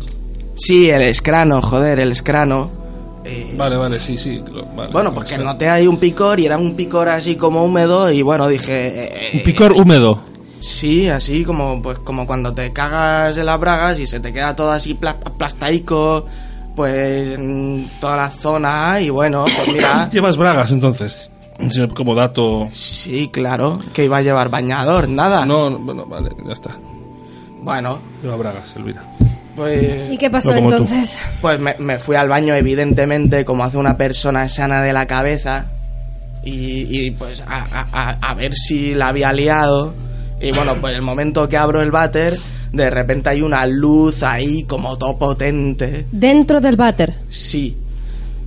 Sí, 0.56 0.90
el 0.90 1.04
escrano, 1.04 1.62
joder, 1.62 2.02
el 2.02 2.12
escrano. 2.12 2.70
Eh, 3.26 3.54
Vale, 3.58 3.76
vale, 3.76 4.00
sí, 4.00 4.18
sí. 4.18 4.42
lo- 4.52 4.66
vale, 4.68 4.92
Bueno, 4.94 5.14
pues 5.14 5.28
que 5.28 5.36
espera. 5.36 5.52
noté 5.52 5.70
ahí 5.70 5.86
un 5.88 5.98
picor 5.98 6.40
y 6.40 6.46
era 6.46 6.58
un 6.58 6.76
picor 6.76 7.10
así 7.10 7.36
como 7.36 7.64
húmedo 7.66 8.10
y 8.12 8.22
bueno, 8.22 8.48
dije... 8.48 9.32
eh, 9.32 9.38
Un 9.38 9.44
picor 9.44 9.74
húmedo. 9.74 10.22
Sí, 10.62 11.08
así 11.10 11.44
como 11.44 11.82
pues 11.82 12.00
como 12.00 12.26
cuando 12.26 12.54
te 12.54 12.72
cagas 12.74 13.38
en 13.38 13.46
las 13.46 13.60
bragas 13.60 14.00
y 14.00 14.08
se 14.08 14.20
te 14.20 14.32
queda 14.34 14.56
todo 14.56 14.72
así 14.72 14.94
pla- 14.94 15.18
aplastaico, 15.24 16.26
pues 16.76 17.30
en 17.38 17.90
toda 18.00 18.16
la 18.18 18.30
zona 18.30 19.00
y 19.02 19.10
bueno, 19.10 19.44
pues 19.44 19.68
mira... 19.74 20.10
Llevas 20.10 20.38
bragas 20.38 20.72
entonces. 20.72 21.32
Como 21.94 22.16
dato. 22.16 22.70
Sí, 22.72 23.28
claro, 23.34 23.78
que 23.94 24.06
iba 24.06 24.16
a 24.18 24.22
llevar 24.22 24.50
bañador, 24.50 25.10
nada. 25.10 25.46
No, 25.46 25.70
no, 25.70 25.78
bueno, 25.80 26.06
vale, 26.06 26.30
ya 26.46 26.54
está. 26.54 26.70
Bueno, 27.62 28.00
Lleva 28.24 28.38
bragas, 28.38 28.74
Elvira. 28.78 29.04
Pues... 29.60 30.12
¿Y 30.12 30.18
qué 30.18 30.30
pasó 30.30 30.50
No 30.50 30.56
como 30.58 30.70
tú. 30.70 30.76
entonces? 30.78 31.20
Pues 31.42 31.60
me, 31.60 31.76
me 31.78 32.00
fui 32.00 32.16
al 32.16 32.28
baño, 32.30 32.56
evidentemente, 32.56 33.46
como 33.46 33.64
hace 33.64 33.78
una 33.78 33.96
persona 33.98 34.50
sana 34.50 34.82
de 34.82 34.92
la 34.94 35.06
cabeza. 35.06 35.66
Y, 36.44 36.88
y, 37.08 37.12
pues 37.12 37.42
a, 37.42 37.58
a- 37.64 37.88
a- 37.92 38.30
a 38.32 38.34
ver 38.34 38.54
si 38.54 38.94
la 38.96 39.10
había 39.10 39.32
liado. 39.34 39.94
Y 40.42 40.52
bueno, 40.54 40.76
pues 40.82 40.96
el 40.96 41.02
momento 41.02 41.48
que 41.50 41.58
abro 41.58 41.82
el 41.84 41.92
váter, 41.92 42.34
de 42.72 42.90
repente 42.90 43.30
hay 43.30 43.42
una 43.42 43.66
luz 43.66 44.24
ahí 44.24 44.64
como 44.64 44.98
todo 44.98 45.18
potente. 45.18 46.06
Dentro 46.12 46.62
del 46.62 46.78
váter. 46.78 47.14
Sí, 47.30 47.76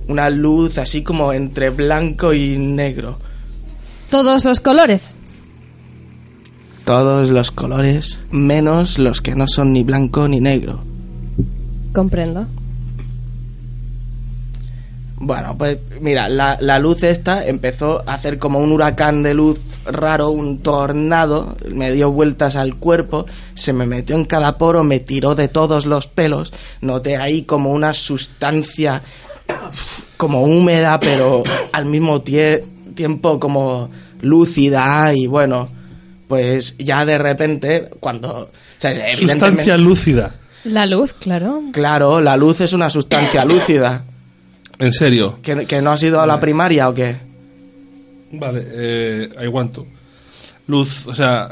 una 0.07 0.29
luz 0.31 0.77
así 0.79 1.03
como 1.03 1.31
entre 1.33 1.69
blanco 1.69 2.33
y 2.33 2.57
negro. 2.57 3.19
Todos 4.09 4.43
los 4.45 4.59
colores. 4.59 5.13
Todos 6.85 7.29
los 7.29 7.51
colores, 7.51 8.19
menos 8.31 8.99
los 8.99 9.21
que 9.21 9.35
no 9.35 9.45
son 9.47 9.71
ni 9.71 9.83
blanco 9.83 10.27
ni 10.27 10.41
negro. 10.41 10.83
Comprendo. 11.93 12.45
Bueno, 15.25 15.55
pues 15.57 15.77
mira, 16.01 16.27
la, 16.27 16.57
la 16.59 16.79
luz 16.79 17.03
esta 17.03 17.45
empezó 17.45 18.03
a 18.07 18.15
hacer 18.15 18.39
como 18.39 18.59
un 18.59 18.71
huracán 18.73 19.23
de 19.23 19.33
luz 19.33 19.57
raro, 19.85 20.29
un 20.31 20.59
tornado, 20.59 21.55
me 21.69 21.93
dio 21.93 22.11
vueltas 22.11 22.55
al 22.57 22.75
cuerpo, 22.75 23.25
se 23.53 23.71
me 23.71 23.85
metió 23.85 24.15
en 24.17 24.25
cada 24.25 24.57
poro, 24.57 24.83
me 24.83 24.99
tiró 24.99 25.33
de 25.35 25.47
todos 25.47 25.85
los 25.85 26.07
pelos, 26.07 26.51
noté 26.81 27.15
ahí 27.15 27.43
como 27.43 27.71
una 27.71 27.93
sustancia 27.93 29.01
como 30.17 30.43
húmeda, 30.43 30.99
pero 30.99 31.43
al 31.71 31.85
mismo 31.85 32.21
tie- 32.23 32.63
tiempo 32.95 33.39
como 33.39 33.89
lúcida 34.21 35.13
y 35.13 35.27
bueno, 35.27 35.69
pues 36.27 36.75
ya 36.79 37.05
de 37.05 37.17
repente, 37.17 37.89
cuando... 38.01 38.29
o 38.39 38.49
sea, 38.77 38.91
evidentemente- 38.91 39.27
Sustancia 39.33 39.77
lúcida. 39.77 40.35
La 40.65 40.85
luz, 40.85 41.13
claro. 41.13 41.61
Claro, 41.71 42.21
la 42.21 42.37
luz 42.37 42.61
es 42.61 42.73
una 42.73 42.89
sustancia 42.89 43.43
lúcida. 43.45 44.03
En 44.79 44.91
serio. 44.91 45.39
¿Que, 45.41 45.65
que 45.65 45.81
no 45.81 45.91
has 45.91 46.03
ido 46.03 46.21
a 46.21 46.27
la 46.27 46.39
primaria 46.39 46.89
o 46.89 46.93
qué? 46.93 47.17
Vale, 48.31 48.65
eh, 48.71 49.29
aguanto. 49.37 49.85
Luz, 50.67 51.05
o 51.07 51.13
sea, 51.13 51.49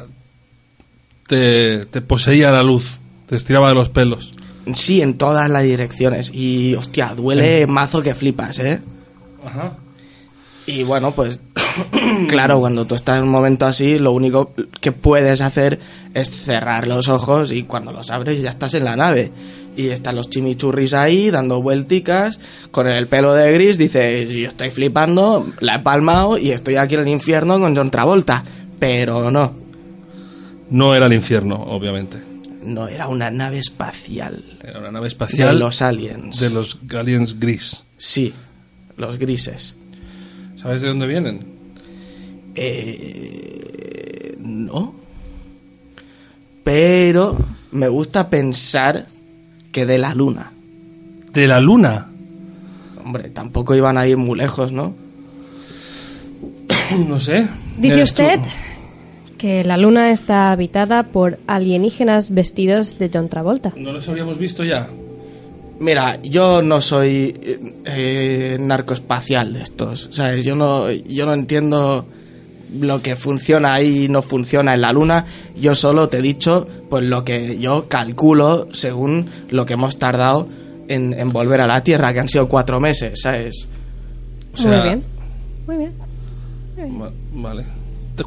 te, 1.28 1.86
te 1.86 2.02
poseía 2.02 2.52
la 2.52 2.64
luz, 2.64 3.00
te 3.28 3.36
estiraba 3.36 3.70
de 3.70 3.76
los 3.76 3.90
pelos. 3.90 4.34
Sí, 4.74 5.02
en 5.02 5.18
todas 5.18 5.50
las 5.50 5.64
direcciones. 5.64 6.32
Y, 6.34 6.76
hostia, 6.76 7.14
duele 7.16 7.68
mazo 7.68 8.02
que 8.02 8.16
flipas, 8.16 8.60
¿eh? 8.60 8.82
Ajá. 9.46 9.74
Y 10.66 10.84
bueno, 10.84 11.12
pues, 11.12 11.42
claro, 12.28 12.60
cuando 12.60 12.86
tú 12.86 12.96
estás 12.96 13.18
en 13.18 13.24
un 13.24 13.30
momento 13.32 13.66
así, 13.66 13.98
lo 14.00 14.12
único 14.12 14.54
que 14.80 14.92
puedes 14.92 15.42
hacer 15.42 15.80
es 16.14 16.30
cerrar 16.30 16.88
los 16.88 17.08
ojos 17.08 17.52
y 17.52 17.64
cuando 17.64 17.92
los 17.92 18.10
abres 18.12 18.42
ya 18.42 18.50
estás 18.50 18.74
en 18.74 18.86
la 18.86 18.96
nave. 18.96 19.32
Y 19.78 19.88
están 19.88 20.16
los 20.18 20.30
chimichurris 20.30 20.94
ahí 20.94 21.30
dando 21.32 21.62
vuelticas 21.62 22.40
con 22.72 22.88
el 22.88 23.08
pelo 23.08 23.34
de 23.34 23.54
gris. 23.54 23.78
Dice, 23.78 24.28
yo 24.28 24.48
estoy 24.48 24.70
flipando, 24.70 25.48
la 25.62 25.76
he 25.76 25.80
palmado 25.80 26.38
y 26.38 26.52
estoy 26.52 26.76
aquí 26.76 26.96
en 26.96 27.02
el 27.02 27.08
infierno 27.08 27.58
con 27.60 27.76
John 27.76 27.90
Travolta. 27.90 28.44
Pero 28.80 29.32
no, 29.32 29.54
No 30.70 30.94
era 30.96 31.06
el 31.06 31.14
infierno, 31.14 31.56
obviamente. 31.56 32.18
no 32.64 32.88
era 32.88 33.08
una 33.08 33.30
nave 33.32 33.60
espacial. 33.60 34.44
Era 34.62 34.80
una 34.80 34.92
nave 34.92 35.06
De 35.06 35.08
espacial 35.10 35.58
los 35.58 35.82
aliens. 35.82 36.40
de 36.40 36.50
los 36.50 36.78
aliens 36.94 37.40
gris. 37.40 37.84
Sí, 37.98 38.34
los 38.98 39.18
grises. 39.18 39.76
¿Sabes 40.58 40.82
de 40.82 40.90
dónde 40.90 41.08
vienen? 41.08 41.51
Eh, 42.56 44.38
no. 44.40 44.94
Pero 46.64 47.38
me 47.72 47.88
gusta 47.88 48.30
pensar 48.30 49.08
que 49.72 49.86
de 49.86 49.98
la 49.98 50.14
luna. 50.14 50.52
De 51.34 51.48
la 51.48 51.60
luna. 51.60 52.08
Hombre, 53.04 53.30
tampoco 53.30 53.76
iban 53.76 53.98
a 53.98 54.06
ir 54.08 54.18
muy 54.18 54.38
lejos, 54.38 54.72
¿no? 54.72 54.94
No 57.08 57.20
sé. 57.20 57.48
Dice 57.78 57.96
tú. 57.96 58.02
usted 58.02 58.40
que 59.38 59.64
la 59.64 59.76
luna 59.76 60.12
está 60.12 60.52
habitada 60.52 61.02
por 61.02 61.40
alienígenas 61.48 62.30
vestidos 62.30 63.00
de 63.00 63.10
John 63.12 63.28
Travolta. 63.28 63.74
¿No 63.76 63.92
los 63.92 64.08
habríamos 64.08 64.38
visto 64.38 64.64
ya? 64.64 64.88
Mira, 65.80 66.22
yo 66.22 66.62
no 66.62 66.80
soy 66.80 67.36
eh, 67.42 67.74
eh, 67.86 68.58
narcoespacial 68.60 69.54
de 69.54 69.64
estos, 69.64 70.10
¿sabes? 70.12 70.46
Yo 70.46 70.54
no, 70.54 70.92
yo 70.92 71.26
no 71.26 71.34
entiendo 71.34 72.06
lo 72.80 73.02
que 73.02 73.16
funciona 73.16 73.74
ahí 73.74 74.06
y 74.06 74.08
no 74.08 74.22
funciona 74.22 74.74
en 74.74 74.82
la 74.82 74.92
luna. 74.94 75.26
Yo 75.58 75.76
solo 75.76 76.08
te 76.10 76.18
he 76.20 76.22
dicho, 76.22 76.68
pues 76.90 77.04
lo 77.06 77.24
que 77.26 77.58
yo 77.60 77.88
calculo 77.88 78.68
según 78.72 79.28
lo 79.50 79.66
que 79.66 79.74
hemos 79.74 79.98
tardado 79.98 80.48
en, 80.88 81.14
en 81.14 81.30
volver 81.30 81.62
a 81.62 81.68
la 81.68 81.84
Tierra, 81.84 82.14
que 82.14 82.20
han 82.20 82.30
sido 82.30 82.48
cuatro 82.48 82.80
meses, 82.80 83.22
¿sabes? 83.22 83.68
O 84.54 84.58
sea, 84.58 84.72
Muy 84.78 84.82
bien. 84.84 85.04
Muy 85.68 85.78
bien. 85.78 87.02
va- 87.02 87.12
vale. 87.34 87.66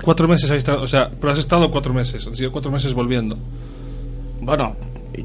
Cuatro 0.02 0.26
meses 0.26 0.50
has 0.50 0.56
estado, 0.58 0.82
o 0.82 0.86
sea, 0.86 1.08
pero 1.20 1.32
has 1.32 1.38
estado 1.38 1.70
cuatro 1.70 1.92
meses, 1.94 2.26
han 2.26 2.34
sido 2.34 2.50
cuatro 2.50 2.72
meses 2.72 2.92
volviendo. 2.94 3.38
Bueno, 4.40 4.76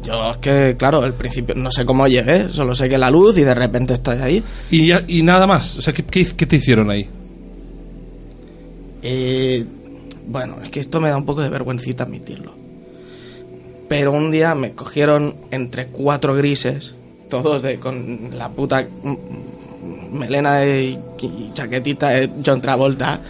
yo 0.04 0.30
es 0.30 0.38
que, 0.38 0.76
claro, 0.78 1.02
al 1.02 1.14
principio 1.14 1.56
no 1.56 1.72
sé 1.72 1.86
cómo 1.86 2.08
llegué, 2.08 2.50
solo 2.50 2.76
sé 2.76 2.88
que 2.88 2.98
la 2.98 3.10
luz 3.10 3.38
y 3.38 3.42
de 3.44 3.54
repente 3.56 3.96
estoy 3.96 4.18
ahí. 4.20 4.44
Y, 4.70 4.88
ya, 4.88 5.04
y 5.08 5.24
nada 5.24 5.48
más, 5.48 5.78
o 5.78 5.82
sea, 5.82 5.94
¿qué, 5.94 6.04
qué, 6.04 6.26
qué 6.36 6.46
te 6.46 6.58
hicieron 6.58 6.92
ahí? 6.92 7.10
Eh, 9.02 9.66
bueno, 10.28 10.58
es 10.64 10.70
que 10.70 10.80
esto 10.80 11.00
me 11.00 11.10
da 11.10 11.18
un 11.18 11.26
poco 11.26 11.42
de 11.42 11.50
vergüencita 11.50 12.04
admitirlo. 12.04 12.54
Pero 13.88 14.12
un 14.12 14.30
día 14.32 14.54
me 14.56 14.74
cogieron 14.74 15.36
entre 15.52 15.88
cuatro 15.88 16.36
grises, 16.36 16.94
todos 17.30 17.64
de, 17.64 17.80
con 17.80 18.30
la 18.38 18.50
puta 18.50 18.88
melena 20.12 20.60
de- 20.60 21.00
y 21.22 21.52
chaquetita 21.54 22.10
de 22.10 22.30
John 22.46 22.62
Travolta. 22.62 23.22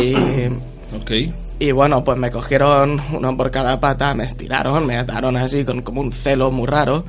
Y, 0.00 0.14
Ok. 0.96 1.10
y 1.58 1.72
bueno, 1.72 2.04
pues 2.04 2.16
me 2.18 2.30
cogieron 2.30 3.00
uno 3.12 3.36
por 3.36 3.50
cada 3.50 3.80
pata, 3.80 4.14
me 4.14 4.24
estiraron, 4.26 4.86
me 4.86 4.96
ataron 4.96 5.36
así 5.36 5.64
con 5.64 5.82
como 5.82 6.00
un 6.02 6.12
celo 6.12 6.50
muy 6.52 6.66
raro. 6.68 7.04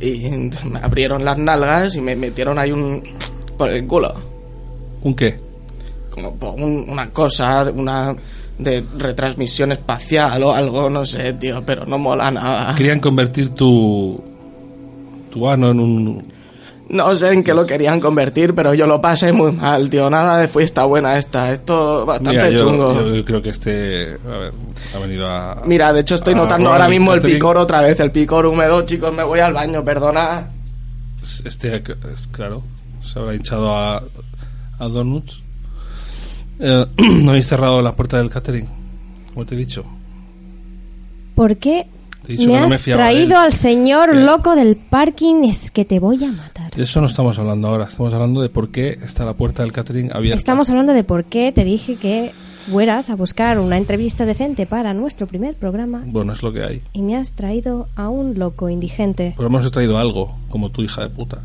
Y 0.00 0.30
me 0.64 0.78
abrieron 0.80 1.24
las 1.24 1.36
nalgas 1.38 1.96
y 1.96 2.00
me 2.00 2.14
metieron 2.16 2.58
ahí 2.58 2.70
un... 2.70 3.02
por 3.58 3.68
el 3.68 3.84
culo 3.86 4.14
¿Un 5.02 5.14
qué? 5.16 5.36
Como 6.22 6.52
un- 6.54 6.86
una 6.88 7.10
cosa, 7.10 7.64
una 7.74 8.14
de 8.58 8.84
retransmisión 8.96 9.70
espacial 9.72 10.42
o 10.42 10.52
algo, 10.52 10.90
no 10.90 11.04
sé, 11.04 11.32
tío, 11.34 11.62
pero 11.64 11.86
no 11.86 11.98
mola 11.98 12.30
nada. 12.30 12.74
Querían 12.74 12.98
convertir 13.00 13.50
tu, 13.50 14.20
tu 15.30 15.48
ano 15.48 15.70
en 15.70 15.80
un... 15.80 16.38
No 16.90 17.14
sé 17.14 17.28
en 17.34 17.44
qué 17.44 17.52
lo 17.52 17.66
querían 17.66 18.00
convertir, 18.00 18.54
pero 18.54 18.72
yo 18.72 18.86
lo 18.86 18.98
pasé 18.98 19.30
muy 19.30 19.52
mal, 19.52 19.90
tío. 19.90 20.08
Nada 20.08 20.38
de 20.38 20.48
fiesta 20.48 20.86
buena 20.86 21.18
esta, 21.18 21.52
esto 21.52 22.06
bastante 22.06 22.30
Mira, 22.30 22.48
yo, 22.48 22.56
chungo. 22.58 23.14
yo 23.14 23.24
creo 23.26 23.42
que 23.42 23.50
este, 23.50 24.14
a 24.14 24.38
ver, 24.38 24.52
ha 24.94 24.98
venido 24.98 25.28
a... 25.28 25.62
Mira, 25.66 25.92
de 25.92 26.00
hecho 26.00 26.14
estoy 26.14 26.34
notando 26.34 26.70
ahora 26.70 26.88
mismo 26.88 27.12
el 27.12 27.20
picor 27.20 27.58
otra 27.58 27.82
vez, 27.82 28.00
el 28.00 28.10
picor 28.10 28.46
húmedo, 28.46 28.86
chicos, 28.86 29.12
me 29.14 29.22
voy 29.22 29.38
al 29.40 29.52
baño, 29.52 29.84
perdona. 29.84 30.48
Este, 31.44 31.76
es 31.76 32.26
claro, 32.32 32.62
se 33.02 33.18
habrá 33.18 33.34
hinchado 33.34 33.76
a, 33.76 34.02
a 34.78 34.88
Donuts. 34.88 35.42
Eh, 36.58 36.86
¿No 37.22 37.30
habéis 37.30 37.46
cerrado 37.46 37.80
la 37.82 37.92
puerta 37.92 38.18
del 38.18 38.30
catering? 38.30 38.66
Como 39.32 39.46
te 39.46 39.54
he 39.54 39.58
dicho. 39.58 39.84
¿Por 41.34 41.56
qué 41.56 41.86
me 42.28 42.36
que 42.36 42.46
no 42.46 42.52
me 42.52 42.74
has 42.74 42.82
traído 42.82 43.38
al 43.38 43.52
señor 43.52 44.16
loco 44.16 44.56
del 44.56 44.76
parking? 44.76 45.44
Es 45.44 45.70
que 45.70 45.84
te 45.84 46.00
voy 46.00 46.24
a 46.24 46.32
matar. 46.32 46.72
De 46.72 46.82
eso 46.82 47.00
no 47.00 47.06
estamos 47.06 47.38
hablando 47.38 47.68
ahora. 47.68 47.84
Estamos 47.86 48.12
hablando 48.12 48.40
de 48.40 48.48
por 48.48 48.70
qué 48.70 48.98
está 49.02 49.24
la 49.24 49.34
puerta 49.34 49.62
del 49.62 49.72
catering 49.72 50.10
abierta. 50.12 50.36
Estamos 50.38 50.68
hablando 50.70 50.92
de 50.92 51.04
por 51.04 51.24
qué 51.24 51.52
te 51.52 51.64
dije 51.64 51.96
que 51.96 52.32
fueras 52.70 53.08
a 53.08 53.14
buscar 53.14 53.58
una 53.60 53.78
entrevista 53.78 54.26
decente 54.26 54.66
para 54.66 54.92
nuestro 54.92 55.26
primer 55.26 55.54
programa 55.54 56.02
Bueno, 56.04 56.34
es 56.34 56.42
lo 56.42 56.52
que 56.52 56.64
hay. 56.64 56.82
y 56.92 57.00
me 57.02 57.16
has 57.16 57.32
traído 57.32 57.88
a 57.96 58.08
un 58.08 58.38
loco 58.38 58.68
indigente. 58.68 59.34
Pero 59.36 59.48
hemos 59.48 59.70
traído 59.70 59.96
algo, 59.96 60.36
como 60.50 60.70
tu 60.70 60.82
hija 60.82 61.02
de 61.02 61.08
puta. 61.08 61.38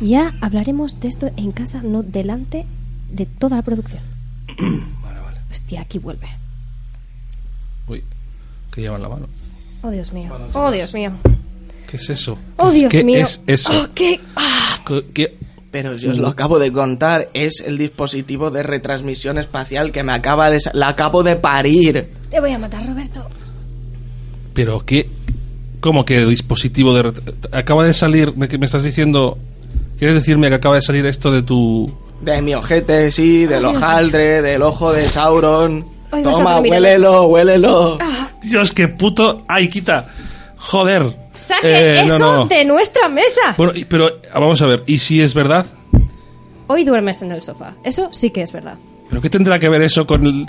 Ya 0.00 0.34
hablaremos 0.40 0.98
de 1.00 1.08
esto 1.08 1.30
en 1.36 1.52
casa, 1.52 1.82
no 1.82 2.02
delante 2.02 2.64
de 3.10 3.26
toda 3.26 3.56
la 3.56 3.62
producción. 3.62 4.02
Vale, 5.02 5.20
vale. 5.20 5.38
Hostia, 5.50 5.82
aquí 5.82 5.98
vuelve. 5.98 6.26
Uy, 7.88 8.02
que 8.72 8.80
llevan 8.80 9.02
la 9.02 9.08
mano. 9.08 9.26
Oh, 9.82 9.90
Dios 9.90 10.12
mío. 10.12 10.30
Oh, 10.54 10.70
Dios 10.70 10.92
mío. 10.94 11.12
¿Qué 11.88 11.96
es 11.96 12.10
eso? 12.10 12.38
Oh, 12.56 12.64
¿Qué 12.64 12.68
es- 12.68 12.74
Dios 12.80 12.90
¿Qué 12.92 13.04
mío. 13.04 13.18
es 13.20 13.40
eso? 13.46 13.72
Oh, 13.82 13.88
qué... 13.94 14.20
ah. 14.36 14.78
¿Qué- 14.86 15.04
qué- 15.14 15.38
Pero 15.70 15.98
si 15.98 16.06
os 16.06 16.18
lo 16.18 16.28
acabo 16.28 16.58
de 16.58 16.72
contar, 16.72 17.28
es 17.34 17.60
el 17.64 17.78
dispositivo 17.78 18.50
de 18.50 18.62
retransmisión 18.62 19.38
espacial 19.38 19.92
que 19.92 20.02
me 20.02 20.12
acaba 20.12 20.50
de... 20.50 20.58
La 20.72 20.88
acabo 20.88 21.22
de 21.22 21.36
parir. 21.36 22.08
Te 22.30 22.40
voy 22.40 22.52
a 22.52 22.58
matar, 22.58 22.86
Roberto. 22.86 23.26
¿Pero 24.54 24.80
qué? 24.84 25.08
¿Cómo 25.80 26.04
que 26.04 26.24
dispositivo 26.26 26.92
de... 26.94 27.12
Acaba 27.52 27.84
de 27.84 27.92
salir... 27.92 28.36
¿Me, 28.36 28.48
que 28.48 28.58
me 28.58 28.66
estás 28.66 28.82
diciendo... 28.82 29.38
¿Quieres 29.98 30.16
decirme 30.16 30.48
que 30.48 30.54
acaba 30.56 30.74
de 30.76 30.82
salir 30.82 31.06
esto 31.06 31.30
de 31.30 31.42
tu... 31.42 31.92
De 32.20 32.42
mi 32.42 32.54
ojete, 32.54 33.10
sí, 33.10 33.46
del 33.46 33.60
Dios. 33.60 33.76
hojaldre, 33.76 34.42
del 34.42 34.62
ojo 34.62 34.92
de 34.92 35.08
Sauron. 35.08 35.86
Ay, 36.10 36.22
Toma, 36.22 36.60
huélelo, 36.60 37.24
huélelo. 37.26 37.98
Dios, 38.42 38.72
qué 38.72 38.88
puto... 38.88 39.44
¡Ay, 39.46 39.68
quita! 39.68 40.06
Joder. 40.56 41.14
¡Saque 41.32 41.70
Eh, 41.70 42.00
eso 42.02 42.18
no. 42.18 42.46
de 42.46 42.64
nuestra 42.64 43.08
mesa! 43.08 43.54
Bueno, 43.56 43.72
pero 43.88 44.08
ah, 44.32 44.40
vamos 44.40 44.60
a 44.62 44.66
ver. 44.66 44.82
¿Y 44.86 44.98
si 44.98 45.20
es 45.22 45.34
verdad? 45.34 45.64
Hoy 46.66 46.84
duermes 46.84 47.22
en 47.22 47.32
el 47.32 47.42
sofá. 47.42 47.74
Eso 47.84 48.08
sí 48.12 48.30
que 48.30 48.42
es 48.42 48.52
verdad. 48.52 48.74
¿Pero 49.08 49.20
qué 49.22 49.30
tendrá 49.30 49.58
que 49.58 49.68
ver 49.68 49.82
eso 49.82 50.06
con 50.06 50.24
el- 50.26 50.46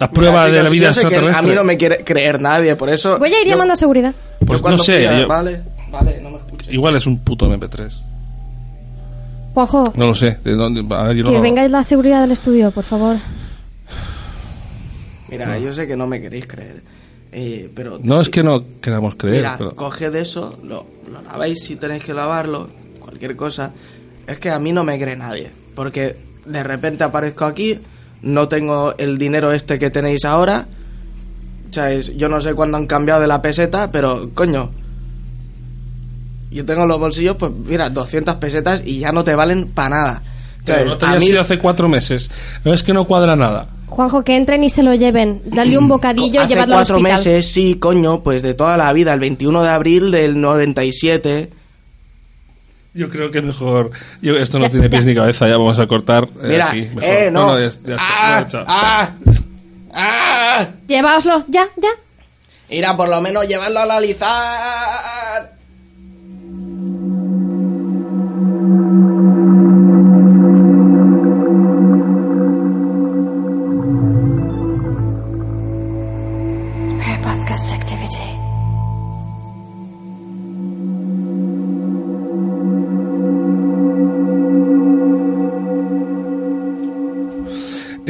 la 0.00 0.10
prueba 0.10 0.46
Mira, 0.46 0.56
de 0.58 0.62
la 0.62 0.70
vida 0.70 0.86
que 0.86 1.00
extraterrestre? 1.00 1.44
a 1.44 1.48
mí 1.48 1.54
no 1.54 1.64
me 1.64 1.76
quiere 1.76 2.04
creer 2.04 2.40
nadie, 2.40 2.74
por 2.76 2.88
eso... 2.88 3.18
Voy 3.18 3.32
a 3.34 3.40
ir 3.42 3.46
llamando 3.48 3.74
a 3.74 3.76
seguridad. 3.76 4.14
Pues 4.46 4.62
no 4.62 4.78
sé, 4.78 5.02
yo- 5.02 5.26
Vale, 5.28 5.62
vale, 5.90 6.20
no 6.22 6.30
me 6.30 6.36
escuches. 6.38 6.72
Igual 6.72 6.96
es 6.96 7.06
un 7.06 7.18
puto 7.18 7.46
MP3. 7.46 8.00
Juanjo, 9.54 9.92
No 9.96 10.06
lo 10.06 10.14
sé. 10.14 10.38
¿de 10.44 10.54
dónde? 10.54 10.84
A 10.94 11.04
ver, 11.04 11.16
yo 11.16 11.24
que 11.26 11.32
no- 11.32 11.40
vengáis 11.40 11.70
la 11.70 11.82
seguridad 11.82 12.20
del 12.22 12.32
estudio, 12.32 12.70
por 12.70 12.84
favor. 12.84 13.16
Mira, 15.30 15.58
yo 15.58 15.72
sé 15.72 15.86
que 15.86 15.96
no 15.96 16.06
me 16.06 16.20
queréis 16.20 16.46
creer. 16.46 16.82
eh, 17.30 17.70
pero 17.74 17.98
No 18.02 18.20
es 18.22 18.30
que 18.30 18.42
no 18.42 18.64
queramos 18.80 19.14
creer, 19.14 19.36
Mira, 19.38 19.56
pero- 19.58 19.76
coged 19.76 20.14
eso, 20.16 20.58
lo, 20.64 20.86
lo 21.12 21.20
laváis 21.20 21.62
si 21.62 21.76
tenéis 21.76 22.02
que 22.02 22.14
lavarlo, 22.14 22.68
cualquier 23.00 23.36
cosa. 23.36 23.70
Es 24.26 24.38
que 24.38 24.50
a 24.50 24.58
mí 24.58 24.72
no 24.72 24.82
me 24.84 24.98
cree 24.98 25.14
nadie. 25.16 25.50
Porque 25.74 26.16
de 26.46 26.62
repente 26.62 27.04
aparezco 27.04 27.44
aquí, 27.44 27.78
no 28.22 28.48
tengo 28.48 28.94
el 28.96 29.18
dinero 29.18 29.52
este 29.52 29.78
que 29.78 29.90
tenéis 29.90 30.24
ahora. 30.24 30.66
¿Sabes? 31.70 32.16
Yo 32.16 32.30
no 32.30 32.40
sé 32.40 32.54
cuándo 32.54 32.78
han 32.78 32.86
cambiado 32.86 33.20
de 33.20 33.26
la 33.26 33.42
peseta, 33.42 33.92
pero 33.92 34.30
coño. 34.34 34.70
Yo 36.50 36.64
tengo 36.64 36.86
los 36.86 36.98
bolsillos, 36.98 37.36
pues 37.36 37.52
mira, 37.52 37.90
200 37.90 38.36
pesetas 38.36 38.82
y 38.84 39.00
ya 39.00 39.12
no 39.12 39.22
te 39.24 39.34
valen 39.34 39.68
para 39.68 39.90
nada. 39.90 40.22
Pero 40.64 40.78
¿Sabes? 40.80 40.92
no 40.92 40.98
te 40.98 41.06
A 41.06 41.12
mí- 41.14 41.26
sido 41.26 41.40
hace 41.40 41.58
cuatro 41.58 41.88
meses. 41.88 42.30
No 42.64 42.72
es 42.72 42.82
que 42.82 42.92
no 42.92 43.06
cuadra 43.06 43.36
nada. 43.36 43.68
Juanjo, 43.86 44.22
que 44.22 44.36
entren 44.36 44.62
y 44.64 44.68
se 44.70 44.82
lo 44.82 44.94
lleven. 44.94 45.40
Dale 45.46 45.78
un 45.78 45.88
bocadillo 45.88 46.34
y 46.34 46.38
Hace 46.38 46.48
llevadlo 46.54 46.74
al 46.74 46.80
cuatro 46.80 46.96
hospital. 46.96 47.16
meses, 47.18 47.50
sí, 47.50 47.74
coño, 47.76 48.22
pues 48.22 48.42
de 48.42 48.54
toda 48.54 48.76
la 48.76 48.92
vida, 48.92 49.12
el 49.14 49.20
21 49.20 49.62
de 49.62 49.68
abril 49.70 50.10
del 50.10 50.40
97. 50.40 51.50
Yo 52.94 53.08
creo 53.10 53.30
que 53.30 53.40
mejor. 53.42 53.90
yo- 54.22 54.36
esto 54.36 54.58
no 54.58 54.64
Ya, 54.64 54.70
tiene 54.70 54.88
pies 54.88 55.04
ya. 55.04 55.10
ni 55.10 55.16
cabeza, 55.16 55.46
ya 55.46 55.56
vamos 55.56 55.78
a 55.78 55.86
cortar. 55.86 56.24
eh, 56.42 56.48
Mira, 56.48 56.68
aquí, 56.70 56.80
mejor. 56.80 57.04
eh, 57.04 57.30
no. 57.30 57.46
Bueno, 57.46 57.60
ya- 57.60 57.64
ya 57.86 57.94
está. 57.94 57.96
ah, 58.00 58.32
Bueno, 58.34 58.48
chao. 58.50 58.64
ah, 58.66 59.10
ah. 59.94 60.66
Llevaoslo, 60.86 61.44
ya, 61.48 61.66
ya. 61.76 61.88
Mira, 62.70 62.96
por 62.96 63.08
lo 63.08 63.20
menos 63.22 63.46
llevarlo 63.48 63.80
a 63.80 63.86
la 63.86 63.96
alizar. 63.96 64.28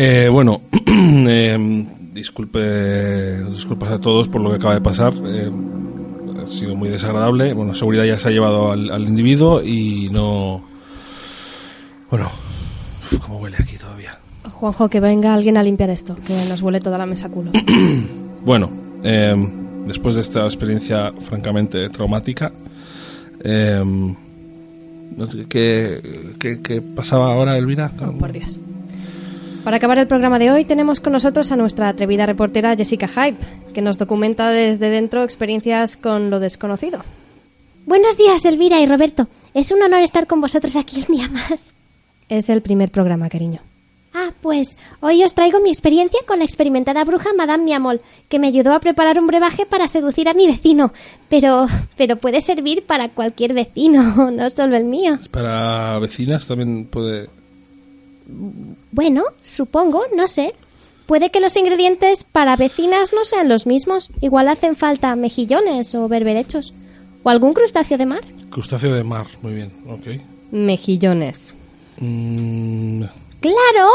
Eh, 0.00 0.28
bueno, 0.30 0.60
eh, 0.86 1.86
disculpe, 2.12 3.42
disculpas 3.50 3.90
a 3.90 3.98
todos 3.98 4.28
por 4.28 4.40
lo 4.40 4.50
que 4.50 4.56
acaba 4.56 4.74
de 4.74 4.80
pasar. 4.80 5.12
eh, 5.24 5.50
sido 6.48 6.74
muy 6.74 6.88
desagradable. 6.88 7.54
Bueno, 7.54 7.74
seguridad 7.74 8.04
ya 8.04 8.18
se 8.18 8.28
ha 8.28 8.30
llevado 8.30 8.72
al, 8.72 8.90
al 8.90 9.04
individuo 9.04 9.62
y 9.62 10.08
no. 10.10 10.62
Bueno, 12.10 12.26
uf, 13.12 13.18
cómo 13.20 13.38
huele 13.38 13.56
aquí 13.58 13.76
todavía. 13.76 14.18
Juanjo, 14.50 14.88
que 14.88 15.00
venga 15.00 15.34
alguien 15.34 15.56
a 15.56 15.62
limpiar 15.62 15.90
esto, 15.90 16.16
que 16.26 16.34
nos 16.48 16.62
huele 16.62 16.80
toda 16.80 16.98
la 16.98 17.06
mesa 17.06 17.28
culo. 17.28 17.52
Bueno, 18.44 18.70
eh, 19.02 19.34
después 19.84 20.14
de 20.14 20.20
esta 20.22 20.44
experiencia 20.44 21.12
francamente 21.20 21.90
traumática, 21.90 22.50
eh, 23.44 23.82
no 23.84 25.30
sé, 25.30 25.46
¿qué, 25.48 26.00
qué, 26.38 26.62
qué 26.62 26.80
pasaba 26.80 27.32
ahora, 27.32 27.58
Elvira? 27.58 27.90
Oh, 28.00 28.12
por 28.12 28.32
Dios. 28.32 28.58
Para 29.68 29.76
acabar 29.76 29.98
el 29.98 30.06
programa 30.06 30.38
de 30.38 30.50
hoy 30.50 30.64
tenemos 30.64 30.98
con 30.98 31.12
nosotros 31.12 31.52
a 31.52 31.56
nuestra 31.56 31.90
atrevida 31.90 32.24
reportera 32.24 32.74
Jessica 32.74 33.06
Hype, 33.06 33.36
que 33.74 33.82
nos 33.82 33.98
documenta 33.98 34.48
desde 34.48 34.88
dentro 34.88 35.22
experiencias 35.22 35.98
con 35.98 36.30
lo 36.30 36.40
desconocido. 36.40 37.04
Buenos 37.84 38.16
días, 38.16 38.46
Elvira 38.46 38.80
y 38.80 38.86
Roberto. 38.86 39.28
Es 39.52 39.70
un 39.70 39.82
honor 39.82 40.00
estar 40.00 40.26
con 40.26 40.40
vosotros 40.40 40.74
aquí 40.74 41.04
un 41.06 41.14
día 41.14 41.28
más. 41.28 41.74
Es 42.30 42.48
el 42.48 42.62
primer 42.62 42.90
programa, 42.90 43.28
cariño. 43.28 43.60
Ah, 44.14 44.30
pues 44.40 44.78
hoy 45.00 45.22
os 45.22 45.34
traigo 45.34 45.60
mi 45.60 45.68
experiencia 45.68 46.20
con 46.26 46.38
la 46.38 46.46
experimentada 46.46 47.04
bruja 47.04 47.34
Madame 47.36 47.64
Miamol, 47.64 48.00
que 48.30 48.38
me 48.38 48.46
ayudó 48.46 48.72
a 48.72 48.80
preparar 48.80 49.20
un 49.20 49.26
brebaje 49.26 49.66
para 49.66 49.86
seducir 49.86 50.30
a 50.30 50.32
mi 50.32 50.46
vecino. 50.46 50.94
Pero, 51.28 51.66
pero 51.98 52.16
puede 52.16 52.40
servir 52.40 52.86
para 52.86 53.10
cualquier 53.10 53.52
vecino, 53.52 54.30
no 54.32 54.48
solo 54.48 54.76
el 54.76 54.84
mío. 54.84 55.18
Para 55.30 55.98
vecinas 55.98 56.48
también 56.48 56.86
puede... 56.86 57.28
Bueno, 58.92 59.22
supongo, 59.42 60.02
no 60.16 60.28
sé. 60.28 60.54
Puede 61.06 61.30
que 61.30 61.40
los 61.40 61.56
ingredientes 61.56 62.24
para 62.24 62.56
vecinas 62.56 63.12
no 63.14 63.24
sean 63.24 63.48
los 63.48 63.66
mismos. 63.66 64.10
Igual 64.20 64.48
hacen 64.48 64.76
falta 64.76 65.16
mejillones 65.16 65.94
o 65.94 66.06
berberechos. 66.08 66.74
O 67.22 67.30
algún 67.30 67.54
crustáceo 67.54 67.96
de 67.98 68.06
mar. 68.06 68.20
Crustáceo 68.50 68.92
de 68.94 69.04
mar, 69.04 69.26
muy 69.42 69.54
bien, 69.54 69.72
ok. 69.88 70.22
Mejillones. 70.52 71.54
Mm, 71.98 73.04
¡Claro! 73.40 73.88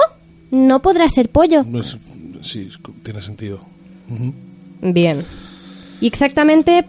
No 0.52 0.82
podrá 0.82 1.08
ser 1.10 1.30
pollo. 1.30 1.64
pues, 1.64 1.98
sí, 2.42 2.70
tiene 3.04 3.22
sentido. 3.22 3.60
Bien. 4.82 5.26
¿Y 6.02 6.08
exactamente 6.08 6.86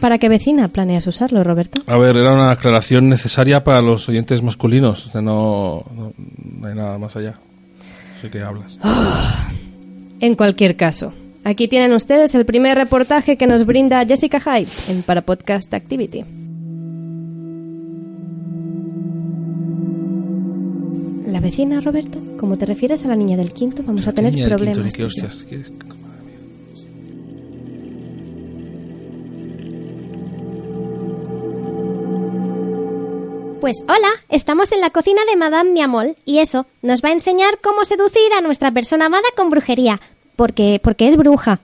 para 0.00 0.18
qué 0.18 0.28
vecina 0.28 0.68
planeas 0.68 1.06
usarlo, 1.06 1.42
Roberto? 1.44 1.80
A 1.86 1.96
ver, 1.98 2.16
era 2.16 2.32
una 2.32 2.50
aclaración 2.52 3.08
necesaria 3.08 3.64
para 3.64 3.82
los 3.82 4.08
oyentes 4.08 4.42
masculinos. 4.42 5.14
no, 5.14 5.20
no, 5.22 6.12
no 6.60 6.66
hay 6.68 6.74
nada 6.74 6.98
más 6.98 7.16
allá. 7.16 7.34
Sé 8.22 8.30
que 8.30 8.42
hablas. 8.42 8.76
En 10.22 10.34
cualquier 10.34 10.76
caso, 10.76 11.14
aquí 11.44 11.66
tienen 11.66 11.94
ustedes 11.94 12.34
el 12.34 12.44
primer 12.44 12.76
reportaje 12.76 13.38
que 13.38 13.46
nos 13.46 13.64
brinda 13.64 14.04
Jessica 14.04 14.38
Hyde 14.38 14.68
en 14.90 15.02
Para 15.02 15.22
Podcast 15.22 15.72
Activity. 15.72 16.24
La 21.26 21.40
vecina, 21.40 21.80
Roberto, 21.80 22.18
como 22.38 22.58
te 22.58 22.66
refieres 22.66 23.04
a 23.04 23.08
la 23.08 23.16
niña 23.16 23.36
del 23.36 23.52
quinto, 23.52 23.82
vamos 23.86 24.06
a 24.06 24.12
tener 24.12 24.34
Niña 24.34 24.48
del 24.48 24.56
quinto, 24.58 24.72
problemas. 24.74 24.94
qué 24.94 25.04
hostias, 25.04 25.46
¿qué- 25.48 25.62
Pues 33.60 33.84
hola, 33.86 34.08
estamos 34.30 34.72
en 34.72 34.80
la 34.80 34.88
cocina 34.88 35.20
de 35.28 35.36
Madame 35.36 35.72
Miamol 35.72 36.16
y 36.24 36.38
eso 36.38 36.64
nos 36.80 37.04
va 37.04 37.10
a 37.10 37.12
enseñar 37.12 37.58
cómo 37.62 37.84
seducir 37.84 38.32
a 38.32 38.40
nuestra 38.40 38.70
persona 38.70 39.06
amada 39.06 39.26
con 39.36 39.50
brujería, 39.50 40.00
porque 40.34 40.80
porque 40.82 41.06
es 41.06 41.18
bruja. 41.18 41.60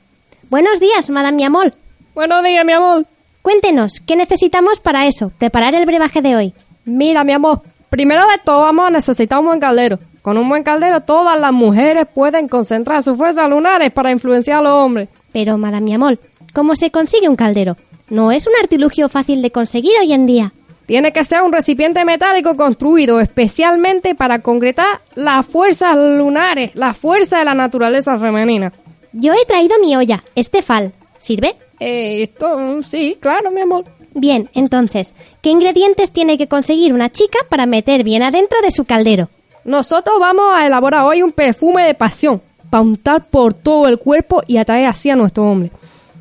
Buenos 0.51 0.79
días, 0.79 1.09
Madame 1.09 1.39
Miamol. 1.39 1.73
Buenos 2.15 2.45
días, 2.45 2.67
mi 2.67 2.73
amor. 2.73 3.07
Cuéntenos, 3.41 4.01
¿qué 4.07 4.15
necesitamos 4.15 4.79
para 4.79 5.07
eso? 5.07 5.33
Preparar 5.39 5.75
el 5.75 5.87
brebaje 5.87 6.21
de 6.21 6.37
hoy. 6.37 6.53
Mira, 6.85 7.25
mi 7.25 7.33
amor, 7.33 7.63
primero 7.89 8.21
de 8.27 8.43
todo 8.45 8.61
vamos 8.61 8.89
a 8.89 8.91
necesitar 8.91 9.39
un 9.39 9.47
buen 9.47 9.61
caldero. 9.61 9.99
Con 10.21 10.37
un 10.37 10.51
buen 10.51 10.65
caldero 10.65 11.01
todas 11.01 11.41
las 11.41 11.53
mujeres 11.53 12.07
pueden 12.13 12.47
concentrar 12.47 13.03
sus 13.03 13.17
fuerzas 13.17 13.49
lunares 13.49 13.91
para 13.91 14.11
influenciar 14.11 14.59
a 14.59 14.63
los 14.63 14.73
hombres. 14.73 15.09
Pero, 15.33 15.57
Madame 15.57 15.87
Miamol, 15.87 16.19
¿cómo 16.53 16.77
se 16.77 16.91
consigue 16.91 17.31
un 17.31 17.37
caldero? 17.37 17.79
No 18.11 18.33
es 18.33 18.47
un 18.47 18.53
artilugio 18.61 19.09
fácil 19.09 19.41
de 19.41 19.51
conseguir 19.51 19.93
hoy 19.99 20.13
en 20.13 20.27
día. 20.27 20.53
Tiene 20.87 21.12
que 21.12 21.25
ser 21.25 21.42
un 21.42 21.53
recipiente 21.53 22.05
metálico 22.05 22.57
construido 22.57 23.20
especialmente 23.20 24.14
para 24.14 24.40
concretar 24.40 25.01
las 25.16 25.44
fuerzas 25.44 25.96
lunares, 25.96 26.70
la 26.75 26.94
fuerza 26.94 27.38
de 27.38 27.44
la 27.44 27.55
naturaleza 27.55 28.16
femenina. 28.18 28.72
Yo 29.12 29.33
he 29.33 29.44
traído 29.46 29.75
mi 29.81 29.96
olla, 29.96 30.22
Estefal. 30.37 30.92
¿Sirve? 31.18 31.57
Eh, 31.81 32.22
esto, 32.22 32.83
sí, 32.83 33.16
claro, 33.20 33.51
mi 33.51 33.62
amor. 33.62 33.85
Bien, 34.14 34.49
entonces, 34.55 35.16
¿qué 35.42 35.51
ingredientes 35.51 36.11
tiene 36.11 36.38
que 36.38 36.46
conseguir 36.46 36.94
una 36.94 37.11
chica 37.11 37.38
para 37.49 37.66
meter 37.66 38.05
bien 38.05 38.22
adentro 38.22 38.59
de 38.62 38.70
su 38.70 38.85
caldero? 38.85 39.29
Nosotros 39.64 40.16
vamos 40.20 40.55
a 40.55 40.66
elaborar 40.66 41.03
hoy 41.05 41.22
un 41.22 41.33
perfume 41.33 41.85
de 41.85 41.94
pasión 41.94 42.40
para 42.70 42.83
untar 42.83 43.27
por 43.27 43.53
todo 43.53 43.88
el 43.88 43.99
cuerpo 43.99 44.42
y 44.46 44.59
atraer 44.59 44.87
así 44.87 45.11
a 45.11 45.16
nuestro 45.16 45.51
hombre. 45.51 45.70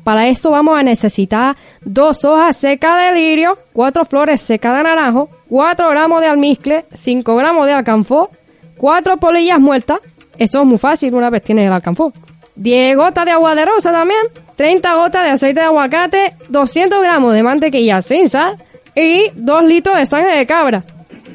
Para 0.06 0.28
eso 0.28 0.52
vamos 0.52 0.78
a 0.78 0.84
necesitar 0.84 1.56
dos 1.84 2.24
hojas 2.24 2.56
secas 2.56 2.96
de 2.96 3.12
lirio, 3.20 3.58
cuatro 3.72 4.04
flores 4.04 4.40
secas 4.40 4.76
de 4.76 4.84
naranjo, 4.84 5.28
cuatro 5.48 5.88
gramos 5.88 6.20
de 6.20 6.28
almizcle, 6.28 6.84
cinco 6.94 7.34
gramos 7.34 7.66
de 7.66 7.72
alcanfor, 7.72 8.30
cuatro 8.78 9.16
polillas 9.16 9.58
muertas. 9.58 9.98
Eso 10.38 10.60
es 10.60 10.64
muy 10.64 10.78
fácil 10.78 11.12
una 11.16 11.28
vez 11.28 11.42
tienes 11.42 11.66
el 11.66 11.72
alcanfor. 11.72 12.12
10 12.54 12.96
gotas 12.96 13.24
de 13.24 13.32
agua 13.32 13.56
de 13.56 13.64
rosa 13.64 13.90
también, 13.90 14.20
30 14.54 14.94
gotas 14.94 15.24
de 15.24 15.30
aceite 15.30 15.58
de 15.58 15.66
aguacate, 15.66 16.34
200 16.50 17.02
gramos 17.02 17.34
de 17.34 17.42
mantequilla 17.42 18.00
sin 18.00 18.28
sal 18.28 18.58
y 18.94 19.32
2 19.34 19.64
litros 19.64 19.98
de 19.98 20.06
sangre 20.06 20.36
de 20.36 20.46
cabra. 20.46 20.84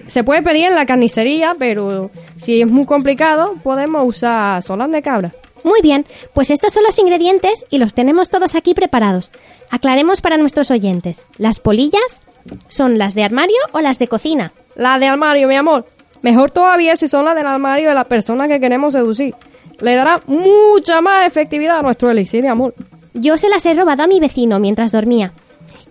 Se 0.08 0.24
puede 0.24 0.44
pedir 0.44 0.68
en 0.68 0.76
la 0.76 0.86
carnicería, 0.86 1.58
pero 1.60 2.10
si 2.38 2.62
es 2.62 2.68
muy 2.70 2.86
complicado, 2.86 3.56
podemos 3.64 4.08
usar 4.08 4.64
solán 4.64 4.92
de 4.92 5.02
cabra. 5.02 5.34
Muy 5.64 5.82
bien, 5.82 6.06
pues 6.34 6.50
estos 6.50 6.74
son 6.74 6.84
los 6.84 6.98
ingredientes 7.00 7.66
y 7.70 7.78
los 7.78 7.94
tenemos 7.94 8.30
todos 8.30 8.56
aquí 8.56 8.74
preparados. 8.74 9.32
Aclaremos 9.70 10.22
para 10.22 10.38
nuestros 10.38 10.72
oyentes. 10.72 11.26
Las 11.38 11.60
polillas 11.60 12.22
son 12.68 12.98
las 12.98 13.14
de 13.14 13.24
armario 13.24 13.58
o 13.72 13.82
las 13.82 14.00
de 14.00 14.08
cocina. 14.08 14.54
La 14.76 15.00
de 15.00 15.08
armario, 15.08 15.48
mi 15.48 15.56
amor. 15.56 15.86
Mejor 16.22 16.52
todavía 16.52 16.96
si 16.96 17.08
son 17.08 17.26
las 17.26 17.36
del 17.36 17.48
armario 17.48 17.90
de 17.90 17.96
la 17.96 18.06
persona 18.06 18.48
que 18.48 18.60
queremos 18.60 18.94
seducir. 18.94 19.36
Le 19.80 19.96
dará 19.96 20.22
mucha 20.28 21.02
más 21.02 21.26
efectividad 21.26 21.80
a 21.80 21.82
nuestro 21.82 22.12
elixir 22.12 22.44
de 22.44 22.50
amor. 22.50 22.74
Yo 23.14 23.38
se 23.38 23.50
las 23.50 23.66
he 23.66 23.74
robado 23.74 24.04
a 24.04 24.08
mi 24.08 24.20
vecino 24.20 24.60
mientras 24.60 24.92
dormía. 24.92 25.34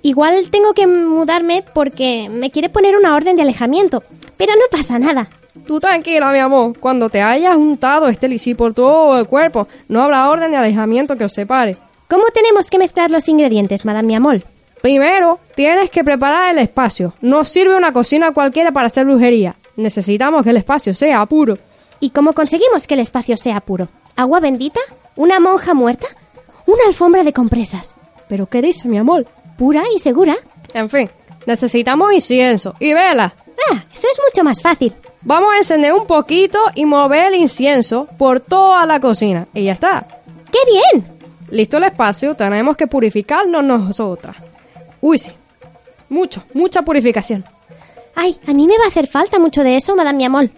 Igual 0.03 0.51
tengo 0.51 0.73
que 0.73 0.87
mudarme 0.87 1.65
porque 1.75 2.29
me 2.31 2.51
quiere 2.51 2.71
poner 2.71 2.97
una 2.97 3.15
orden 3.15 3.37
de 3.37 3.43
alejamiento. 3.43 4.03
pero 4.37 4.55
no 4.55 4.63
pasa 4.71 4.99
nada. 4.99 5.29
Tú 5.67 5.81
tranquila, 5.81 6.31
mi 6.33 6.39
amor. 6.39 6.79
Cuando 6.79 7.11
te 7.11 7.23
hayas 7.23 7.57
untado 7.57 8.07
este 8.09 8.29
lisí 8.29 8.55
por 8.55 8.73
todo 8.73 9.19
el 9.19 9.27
cuerpo, 9.27 9.67
no 9.89 10.03
habrá 10.03 10.29
orden 10.31 10.53
ni 10.53 10.57
alejamiento 10.57 11.17
que 11.17 11.25
os 11.25 11.33
separe. 11.33 11.77
¿Cómo 12.09 12.25
tenemos 12.33 12.71
que 12.71 12.79
mezclar 12.79 13.11
los 13.11 13.29
ingredientes, 13.29 13.85
Madame 13.85 14.09
Miamol? 14.09 14.45
Primero, 14.81 15.39
tienes 15.55 15.91
que 15.91 16.05
preparar 16.05 16.53
el 16.53 16.59
espacio. 16.61 17.13
No 17.21 17.45
sirve 17.45 17.77
una 17.77 17.93
cocina 17.93 18.33
cualquiera 18.33 18.73
para 18.73 18.87
hacer 18.87 19.05
brujería. 19.05 19.57
Necesitamos 19.77 20.43
que 20.43 20.51
el 20.51 20.57
espacio 20.57 20.95
sea 20.95 21.25
puro. 21.27 21.59
¿Y 22.01 22.11
cómo 22.11 22.33
conseguimos 22.33 22.87
que 22.87 22.95
el 22.95 23.01
espacio 23.01 23.37
sea 23.37 23.61
puro? 23.61 23.89
¿Agua 24.17 24.41
bendita? 24.41 24.81
¿Una 25.17 25.39
monja 25.39 25.75
muerta? 25.75 26.07
¿Una 26.67 26.81
alfombra 26.87 27.25
de 27.25 27.33
compresas? 27.33 27.95
¿Pero 28.29 28.47
qué 28.47 28.63
dice, 28.63 28.89
mi 28.89 28.97
amor? 28.97 29.27
¿Pura 29.59 29.83
y 29.95 29.99
segura? 29.99 30.35
En 30.73 30.89
fin, 30.89 31.11
necesitamos 31.47 32.13
incienso 32.13 32.75
y 32.81 32.95
velas. 32.95 33.33
Ah, 33.71 33.85
eso 33.93 34.07
es 34.11 34.19
mucho 34.27 34.43
más 34.45 34.63
fácil. 34.63 34.95
Vamos 35.23 35.53
a 35.53 35.59
encender 35.59 35.93
un 35.93 36.07
poquito 36.07 36.59
y 36.75 36.87
mover 36.87 37.27
el 37.27 37.35
incienso 37.35 38.09
por 38.19 38.41
toda 38.41 38.87
la 38.87 39.01
cocina. 39.01 39.47
Y 39.53 39.65
ya 39.65 39.73
está. 39.73 40.07
¡Qué 40.51 40.59
bien! 40.67 41.07
Listo 41.51 41.77
el 41.77 41.85
espacio, 41.85 42.35
tenemos 42.35 42.77
que 42.77 42.87
purificarnos 42.87 43.63
nosotras. 43.63 44.37
Uy, 45.01 45.19
sí. 45.19 45.31
Mucho, 46.09 46.43
mucha 46.55 46.83
purificación. 46.83 47.45
Ay, 48.15 48.39
a 48.47 48.53
mí 48.53 48.67
me 48.67 48.79
va 48.79 48.85
a 48.85 48.89
hacer 48.89 49.07
falta 49.07 49.39
mucho 49.39 49.63
de 49.63 49.77
eso, 49.77 49.95
Madame 49.95 50.19
Miamol. 50.19 50.51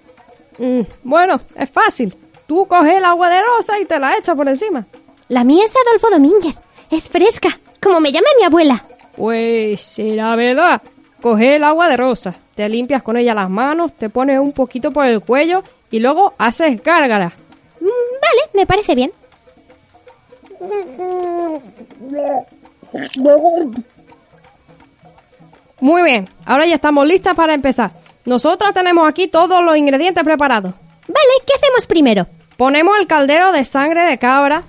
Mm, 0.59 0.83
bueno, 1.03 1.41
es 1.57 1.71
fácil. 1.71 2.15
Tú 2.47 2.67
coges 2.67 2.97
el 2.97 3.05
agua 3.05 3.29
de 3.29 3.41
rosa 3.43 3.79
y 3.79 3.85
te 3.85 3.99
la 3.99 4.17
echas 4.17 4.37
por 4.37 4.49
encima. 4.49 4.87
La 5.29 5.45
mía 5.45 5.65
es 5.65 5.75
Adolfo 5.77 6.11
Domínguez. 6.11 6.57
Es 6.91 7.09
fresca, 7.09 7.49
como 7.81 8.01
me 8.01 8.13
llama 8.13 8.27
mi 8.39 8.45
abuela. 8.45 8.85
Pues 9.17 9.81
será 9.81 10.37
verdad. 10.37 10.83
Coge 11.21 11.57
el 11.57 11.65
agua 11.65 11.89
de 11.89 11.97
rosa, 11.97 12.35
te 12.55 12.69
limpias 12.69 13.03
con 13.03 13.17
ella 13.17 13.35
las 13.35 13.51
manos, 13.51 13.93
te 13.93 14.09
pones 14.09 14.39
un 14.39 14.53
poquito 14.53 14.91
por 14.91 15.07
el 15.07 15.21
cuello 15.21 15.63
y 15.91 16.01
luego 16.01 16.35
haces 16.39 16.83
gárgara. 16.83 17.33
Mm, 17.81 17.85
vale, 17.87 18.51
me 18.55 18.67
parece 18.67 18.95
bien. 18.95 19.13
Muy 25.81 26.03
bien, 26.03 26.29
ahora 26.45 26.67
ya 26.67 26.77
estamos 26.77 27.07
listas 27.07 27.35
para 27.35 27.55
empezar. 27.55 27.91
Nosotras 28.25 28.73
tenemos 28.73 29.09
aquí 29.09 29.27
todos 29.27 29.65
los 29.65 29.77
ingredientes 29.77 30.23
preparados. 30.23 30.75
Vale, 31.09 31.33
¿qué 31.45 31.55
hacemos 31.57 31.87
primero? 31.87 32.27
Ponemos 32.57 32.95
el 33.01 33.09
caldero 33.09 33.51
de 33.51 33.65
sangre 33.65 34.03
de 34.03 34.19
cabra 34.19 34.63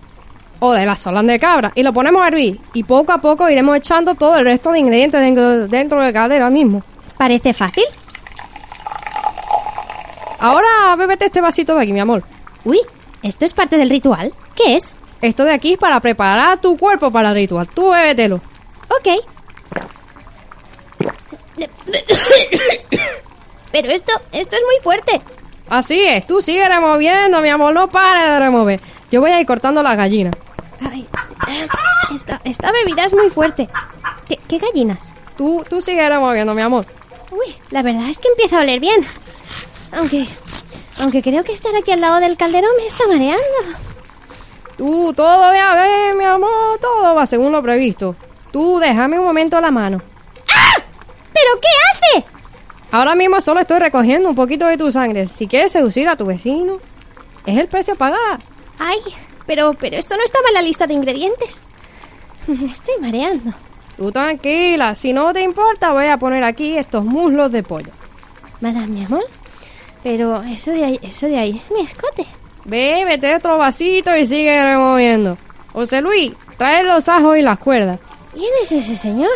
o 0.59 0.71
de 0.71 0.85
la 0.85 0.95
solan 0.95 1.27
de 1.27 1.39
cabra 1.39 1.71
y 1.75 1.83
lo 1.83 1.93
ponemos 1.93 2.23
a 2.23 2.29
hervir 2.29 2.59
y 2.73 2.83
poco 2.83 3.11
a 3.11 3.19
poco 3.19 3.49
iremos 3.49 3.77
echando 3.77 4.15
todo 4.15 4.37
el 4.37 4.45
resto 4.45 4.71
de 4.71 4.79
ingredientes 4.79 5.21
dentro, 5.21 5.67
dentro 5.67 6.01
del 6.01 6.13
caldero 6.13 6.49
mismo. 6.49 6.83
¿Parece 7.23 7.53
fácil? 7.53 7.85
Ahora 10.41 10.93
bébete 10.97 11.27
este 11.27 11.39
vasito 11.39 11.73
de 11.73 11.83
aquí, 11.83 11.93
mi 11.93 12.01
amor. 12.01 12.21
Uy, 12.65 12.81
¿esto 13.21 13.45
es 13.45 13.53
parte 13.53 13.77
del 13.77 13.89
ritual? 13.89 14.33
¿Qué 14.55 14.75
es? 14.75 14.97
Esto 15.21 15.45
de 15.45 15.53
aquí 15.53 15.71
es 15.71 15.79
para 15.79 16.01
preparar 16.01 16.59
tu 16.59 16.77
cuerpo 16.77 17.11
para 17.11 17.29
el 17.29 17.35
ritual. 17.35 17.69
Tú 17.69 17.91
bébetelo. 17.91 18.41
Ok. 18.89 19.23
Pero 23.71 23.87
esto, 23.89 24.11
esto 24.33 24.57
es 24.57 24.61
muy 24.61 24.83
fuerte. 24.83 25.21
Así 25.69 26.03
es, 26.03 26.27
tú 26.27 26.41
sigue 26.41 26.67
removiendo, 26.67 27.39
mi 27.39 27.47
amor, 27.47 27.73
no 27.73 27.89
pares 27.89 28.31
de 28.31 28.39
remover. 28.39 28.81
Yo 29.11 29.21
voy 29.21 29.31
a 29.31 29.39
ir 29.39 29.47
cortando 29.47 29.81
las 29.81 29.95
gallinas. 29.95 30.35
Ay, 30.91 31.07
eh, 31.47 31.67
esta, 32.13 32.41
esta 32.43 32.69
bebida 32.73 33.05
es 33.05 33.13
muy 33.13 33.29
fuerte. 33.29 33.69
¿Qué, 34.27 34.37
qué 34.45 34.57
gallinas? 34.57 35.13
Tú, 35.37 35.63
tú 35.69 35.79
sigue 35.79 36.09
removiendo, 36.09 36.53
mi 36.53 36.61
amor. 36.61 36.85
Uy, 37.33 37.55
la 37.71 37.81
verdad 37.81 38.09
es 38.09 38.17
que 38.19 38.27
empieza 38.29 38.57
a 38.57 38.61
oler 38.61 38.79
bien. 38.79 39.01
Aunque, 39.91 40.27
aunque 40.99 41.21
creo 41.21 41.43
que 41.43 41.53
estar 41.53 41.75
aquí 41.75 41.91
al 41.91 42.01
lado 42.01 42.19
del 42.19 42.37
caldero 42.37 42.67
me 42.77 42.85
está 42.85 43.07
mareando. 43.07 43.79
Tú, 44.77 45.13
todo 45.13 45.39
va 45.39 45.51
bien, 45.51 46.17
mi 46.17 46.23
amor, 46.23 46.79
todo 46.79 47.15
va 47.15 47.25
según 47.25 47.51
lo 47.51 47.61
previsto. 47.61 48.15
Tú, 48.51 48.79
déjame 48.79 49.19
un 49.19 49.25
momento 49.25 49.59
la 49.59 49.71
mano. 49.71 50.01
¿Pero 51.33 51.49
qué 51.61 51.67
hace? 51.91 52.25
Ahora 52.91 53.15
mismo 53.15 53.41
solo 53.41 53.59
estoy 53.59 53.79
recogiendo 53.79 54.29
un 54.29 54.35
poquito 54.35 54.65
de 54.65 54.77
tu 54.77 54.91
sangre. 54.91 55.25
Si 55.25 55.47
quieres 55.47 55.71
seducir 55.71 56.07
a 56.07 56.15
tu 56.15 56.25
vecino, 56.25 56.79
es 57.45 57.57
el 57.57 57.67
precio 57.67 57.95
a 57.95 57.97
pagar. 57.97 58.39
Ay, 58.77 58.99
pero, 59.45 59.73
pero 59.73 59.97
esto 59.97 60.15
no 60.15 60.23
estaba 60.23 60.47
en 60.49 60.53
la 60.53 60.61
lista 60.61 60.85
de 60.85 60.93
ingredientes. 60.93 61.63
Me 62.47 62.65
estoy 62.65 62.95
mareando. 63.01 63.53
Tú 64.03 64.11
tranquila, 64.11 64.95
si 64.95 65.13
no 65.13 65.31
te 65.31 65.39
importa 65.41 65.93
voy 65.93 66.07
a 66.07 66.17
poner 66.17 66.43
aquí 66.43 66.77
estos 66.77 67.05
muslos 67.05 67.53
de 67.53 67.63
pollo. 67.63 67.91
Madame, 68.59 68.87
mi 68.87 69.05
amor. 69.05 69.23
Pero 70.03 70.43
eso 70.43 70.71
de 70.71 70.83
ahí, 70.83 70.99
eso 71.01 71.25
de 71.25 71.39
ahí 71.39 71.57
es 71.57 71.71
mi 71.71 71.79
escote. 71.79 72.25
Ve, 72.65 73.05
mete 73.05 73.33
otro 73.33 73.57
vasito 73.57 74.13
y 74.17 74.27
sigue 74.27 74.61
removiendo. 74.61 75.37
José 75.71 76.01
Luis, 76.01 76.33
trae 76.57 76.83
los 76.83 77.07
ajos 77.07 77.37
y 77.37 77.43
las 77.43 77.57
cuerdas. 77.59 77.97
¿Quién 78.33 78.51
es 78.61 78.73
ese 78.73 78.97
señor? 78.97 79.31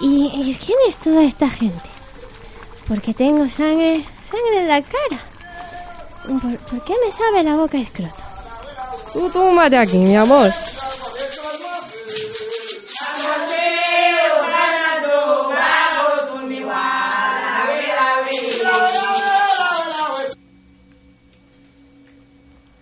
¿Y, 0.00 0.24
y 0.34 0.58
quién 0.66 0.78
es 0.88 0.96
toda 0.96 1.22
esta 1.22 1.48
gente? 1.48 1.88
Porque 2.88 3.14
tengo 3.14 3.48
sangre, 3.48 4.02
sangre 4.24 4.62
en 4.62 4.66
la 4.66 4.82
cara. 4.82 5.20
¿Por, 6.24 6.58
por 6.58 6.84
qué 6.84 6.94
me 7.06 7.12
sabe 7.12 7.44
la 7.44 7.54
boca 7.54 7.78
escroto? 7.78 8.12
Tú 9.12 9.30
túmbate 9.30 9.78
aquí, 9.78 9.98
mi 9.98 10.16
amor. 10.16 10.50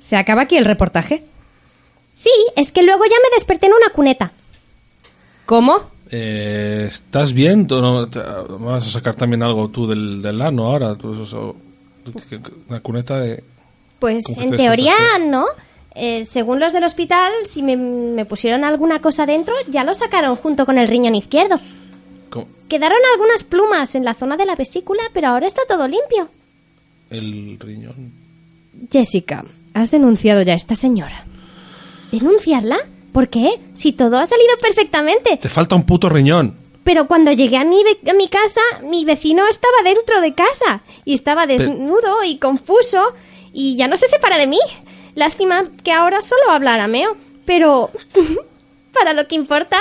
¿Se 0.05 0.17
acaba 0.17 0.43
aquí 0.43 0.59
el 0.59 0.67
reportaje? 0.67 1.25
Sí, 2.12 2.29
es 2.57 2.73
que 2.73 2.83
luego 2.83 3.05
ya 3.07 3.17
me 3.23 3.35
desperté 3.35 3.67
en 3.69 3.73
una 3.73 3.88
cuneta. 3.88 4.33
¿Cómo? 5.47 5.79
Eh, 6.11 6.85
¿Estás 6.87 7.33
bien? 7.33 7.67
¿Tú 7.67 7.81
no- 7.81 8.07
te- 8.07 8.19
¿Vas 8.21 8.87
a 8.87 8.90
sacar 8.90 9.14
también 9.14 9.43
algo 9.43 9.69
tú 9.69 9.87
del, 9.87 10.21
del 10.21 10.43
ano 10.43 10.67
ahora? 10.67 10.95
Tú, 10.95 11.23
eso- 11.23 11.57
que- 12.29 12.38
que- 12.38 12.51
una 12.69 12.81
cuneta 12.81 13.19
de... 13.19 13.43
Pues 13.99 14.25
¿Cómo 14.25 14.37
que 14.37 14.45
en 14.45 14.51
te 14.51 14.57
teoría 14.59 14.95
no. 15.27 15.47
Eh, 15.95 16.27
según 16.27 16.61
los 16.61 16.75
del 16.75 16.85
hospital, 16.85 17.33
si 17.47 17.62
me, 17.62 17.79
me 17.79 18.27
pusieron 18.27 18.62
alguna 18.64 19.01
cosa 19.01 19.25
dentro, 19.25 19.55
ya 19.71 19.85
lo 19.85 19.95
sacaron 19.95 20.37
junto 20.37 20.67
con 20.67 20.77
el 20.77 20.87
riñón 20.87 21.14
izquierdo. 21.14 21.59
¿cómo? 22.29 22.47
Quedaron 22.69 22.99
algunas 23.14 23.43
plumas 23.43 23.95
en 23.95 24.05
la 24.05 24.12
zona 24.12 24.37
de 24.37 24.45
la 24.45 24.55
vesícula, 24.55 25.03
pero 25.14 25.29
ahora 25.29 25.47
está 25.47 25.62
todo 25.67 25.88
limpio. 25.88 26.29
El 27.09 27.57
riñón. 27.59 28.12
Jessica, 28.93 29.43
has 29.74 29.90
denunciado 29.90 30.42
ya 30.42 30.54
a 30.54 30.56
esta 30.56 30.76
señora. 30.76 31.24
¿Denunciarla? 32.12 32.78
¿Por 33.12 33.28
qué? 33.28 33.60
Si 33.74 33.92
todo 33.92 34.18
ha 34.18 34.26
salido 34.26 34.56
perfectamente. 34.60 35.37
Te 35.37 35.48
falta 35.48 35.76
un 35.76 35.84
puto 35.84 36.08
riñón. 36.08 36.56
Pero 36.84 37.06
cuando 37.06 37.32
llegué 37.32 37.56
a 37.56 37.64
mi, 37.64 37.80
a 37.80 38.14
mi 38.14 38.28
casa, 38.28 38.60
mi 38.82 39.04
vecino 39.04 39.46
estaba 39.48 39.82
dentro 39.84 40.20
de 40.20 40.34
casa 40.34 40.82
y 41.04 41.14
estaba 41.14 41.46
desnudo 41.46 42.24
y 42.24 42.38
confuso 42.38 43.00
y 43.52 43.76
ya 43.76 43.88
no 43.88 43.96
se 43.96 44.08
separa 44.08 44.37
de 44.37 44.46
mí. 44.46 44.58
Lástima 45.14 45.64
que 45.82 45.92
ahora 45.92 46.22
solo 46.22 46.50
habla 46.50 46.74
arameo, 46.74 47.16
pero 47.46 47.90
para 48.92 49.12
lo 49.12 49.26
que 49.28 49.34
importa, 49.37 49.78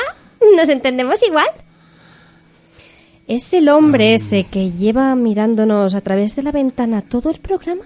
nos 0.56 0.69
entendemos 0.69 1.21
igual. 1.23 1.47
¿Es 3.27 3.53
el 3.53 3.69
hombre 3.69 4.13
ese 4.13 4.43
que 4.43 4.71
lleva 4.71 5.15
mirándonos 5.15 5.95
a 5.95 6.01
través 6.01 6.36
de 6.36 6.43
la 6.43 6.51
ventana 6.51 7.01
todo 7.01 7.29
el 7.29 7.39
programa? 7.39 7.84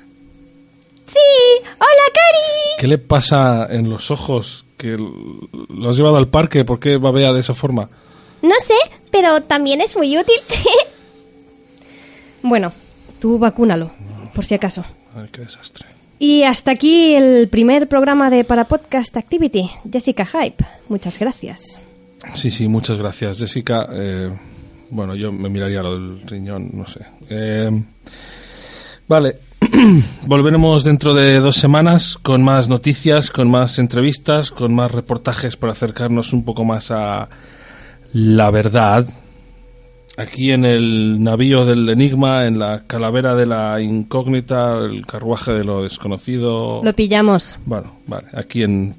Sí, 1.08 1.64
hola 1.64 2.06
Cari. 2.14 2.80
¿Qué 2.80 2.88
le 2.88 2.98
pasa 2.98 3.68
en 3.70 3.90
los 3.90 4.12
ojos? 4.12 4.66
Que 4.78 4.96
lo 4.96 5.90
has 5.90 5.96
llevado 5.98 6.18
al 6.18 6.28
parque. 6.28 6.66
¿Por 6.66 6.80
qué 6.80 6.98
babea 6.98 7.34
de 7.34 7.40
esa 7.40 7.54
forma? 7.54 7.90
No 8.42 8.54
sé, 8.62 8.76
pero 9.12 9.42
también 9.42 9.82
es 9.82 9.96
muy 9.96 10.18
útil. 10.18 10.40
Bueno, 12.44 12.72
tú 13.20 13.40
vacúnalo, 13.40 13.92
por 14.34 14.46
si 14.46 14.54
acaso. 14.54 14.86
Ay, 15.16 15.28
qué 15.32 15.42
desastre. 15.42 15.86
Y 16.20 16.44
hasta 16.44 16.72
aquí 16.72 17.14
el 17.16 17.50
primer 17.50 17.90
programa 17.90 18.30
de 18.30 18.44
Para 18.44 18.66
Podcast 18.66 19.18
Activity. 19.18 19.70
Jessica 19.92 20.26
Hype, 20.26 20.64
muchas 20.88 21.20
gracias. 21.20 21.80
Sí, 22.36 22.50
sí, 22.52 22.68
muchas 22.68 22.98
gracias, 22.98 23.40
Jessica. 23.40 23.88
Eh, 23.92 24.32
bueno, 24.90 25.16
yo 25.16 25.32
me 25.32 25.50
miraría 25.50 25.82
lo 25.82 25.94
del 25.94 26.22
riñón, 26.22 26.70
no 26.74 26.86
sé. 26.86 27.02
Eh, 27.30 27.70
vale, 29.08 29.40
volveremos 30.28 30.84
dentro 30.84 31.14
de 31.14 31.40
dos 31.40 31.56
semanas 31.56 32.18
con 32.22 32.44
más 32.44 32.70
noticias, 32.70 33.32
con 33.32 33.50
más 33.50 33.80
entrevistas, 33.80 34.52
con 34.52 34.74
más 34.74 34.92
reportajes 34.92 35.58
para 35.58 35.74
acercarnos 35.74 36.34
un 36.34 36.44
poco 36.44 36.64
más 36.64 36.92
a 36.92 37.30
la 38.14 38.52
verdad. 38.52 39.08
Aquí 40.18 40.52
en 40.52 40.66
el 40.66 41.24
navío 41.24 41.66
del 41.66 41.88
enigma, 41.90 42.48
en 42.48 42.58
la 42.58 42.84
calavera 42.88 43.36
de 43.36 43.46
la 43.46 43.80
incógnita, 43.82 44.78
el 44.78 45.06
carruaje 45.06 45.54
de 45.54 45.64
lo 45.64 45.84
desconocido. 45.84 46.82
Lo 46.84 46.94
pillamos. 46.94 47.60
Bueno, 47.66 47.94
vale, 48.08 48.28
aquí 48.34 48.64
en 48.64 48.96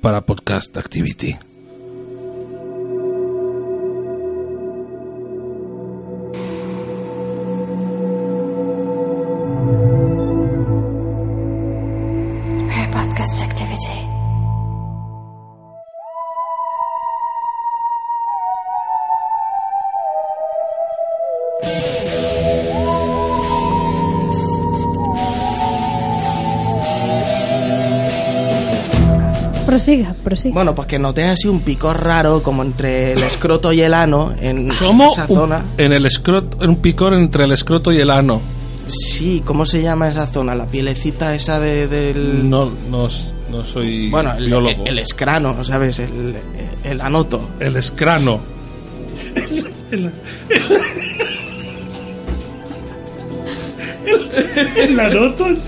para 0.00 0.22
Podcast 0.22 0.76
Activity. 0.76 1.36
Bueno, 30.52 30.74
pues 30.74 30.86
que 30.88 30.98
noté 30.98 31.24
así 31.24 31.48
un 31.48 31.60
picor 31.60 32.02
raro 32.02 32.42
como 32.42 32.62
entre 32.62 33.12
el 33.12 33.22
escroto 33.22 33.72
y 33.72 33.80
el 33.80 33.94
ano 33.94 34.34
en 34.40 34.68
¿Cómo? 34.78 35.10
esa 35.12 35.26
Un- 35.28 35.36
zona. 35.36 35.64
en 35.76 35.92
el 35.92 36.06
escroto, 36.06 36.58
un 36.64 36.76
picor 36.76 37.14
entre 37.14 37.44
el 37.44 37.52
escroto 37.52 37.90
y 37.92 38.00
el 38.00 38.10
ano. 38.10 38.40
Sí, 38.88 39.42
¿cómo 39.44 39.66
se 39.66 39.82
llama 39.82 40.08
esa 40.08 40.26
zona? 40.26 40.54
La 40.54 40.66
pielecita 40.66 41.34
esa 41.34 41.60
de, 41.60 41.86
del... 41.88 42.48
No, 42.48 42.70
no, 42.90 43.08
no 43.50 43.64
soy 43.64 44.08
bueno, 44.08 44.32
el, 44.34 44.46
biólogo. 44.46 44.84
el 44.86 44.98
escrano, 44.98 45.62
¿sabes? 45.62 45.98
El, 45.98 46.34
el 46.84 47.00
anoto. 47.00 47.40
El 47.60 47.76
escrano. 47.76 48.40
¿El 54.76 54.98
anoto? 55.00 55.46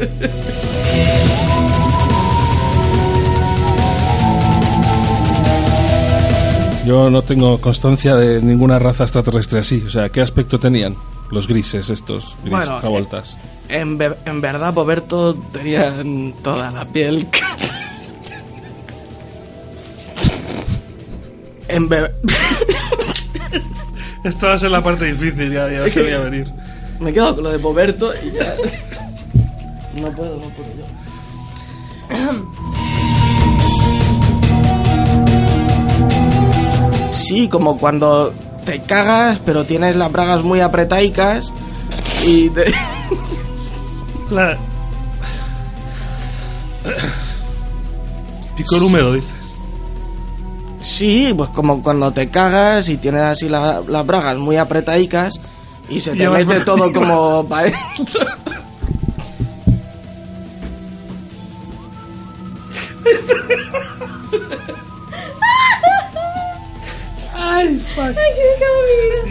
Yo 6.86 7.10
no 7.10 7.22
tengo 7.22 7.58
constancia 7.60 8.16
de 8.16 8.40
ninguna 8.42 8.78
raza 8.78 9.04
extraterrestre 9.04 9.58
así. 9.60 9.82
O 9.86 9.90
sea, 9.90 10.08
¿qué 10.08 10.20
aspecto 10.22 10.58
tenían 10.58 10.96
los 11.30 11.46
grises 11.46 11.90
estos? 11.90 12.36
Gris 12.42 12.50
Bueno, 12.52 12.76
travoltas. 12.80 13.36
En, 13.68 13.98
ve- 13.98 14.16
en 14.24 14.40
verdad, 14.40 14.72
Boberto 14.72 15.34
tenían 15.52 16.34
toda 16.42 16.70
la 16.70 16.84
piel... 16.86 17.28
en 21.68 21.88
Esta 24.24 24.48
va 24.48 24.54
a 24.54 24.58
ser 24.58 24.70
la 24.72 24.82
parte 24.82 25.04
difícil, 25.04 25.52
ya, 25.52 25.70
ya 25.70 25.88
se 25.88 26.02
venir. 26.18 26.50
Me 26.98 27.12
quedo 27.12 27.32
con 27.36 27.44
lo 27.44 27.50
de 27.52 27.58
Boberto 27.58 28.12
y 28.24 28.32
ya... 28.32 28.54
No 29.96 30.10
puedo, 30.12 30.36
no 30.36 30.48
puedo 30.50 30.68
yo. 30.76 30.84
Sí, 37.12 37.48
como 37.48 37.78
cuando 37.78 38.32
te 38.64 38.80
cagas, 38.82 39.40
pero 39.44 39.64
tienes 39.64 39.96
las 39.96 40.10
bragas 40.10 40.42
muy 40.42 40.60
apretadicas 40.60 41.52
y 42.24 42.48
te... 42.50 42.72
La... 44.30 44.56
Picor 48.56 48.82
húmedo, 48.82 49.12
dices. 49.14 49.30
Sí, 50.82 51.32
pues 51.36 51.50
como 51.50 51.82
cuando 51.82 52.10
te 52.12 52.30
cagas 52.30 52.88
y 52.88 52.96
tienes 52.96 53.22
así 53.22 53.48
la- 53.48 53.82
las 53.86 54.06
bragas 54.06 54.36
muy 54.38 54.56
apretadicas 54.56 55.34
y 55.88 56.00
se 56.00 56.12
te 56.12 56.18
Llevas 56.18 56.46
mete 56.46 56.60
todo 56.64 56.90
como 56.94 57.44
para 57.48 57.70
adentro. 68.00 68.24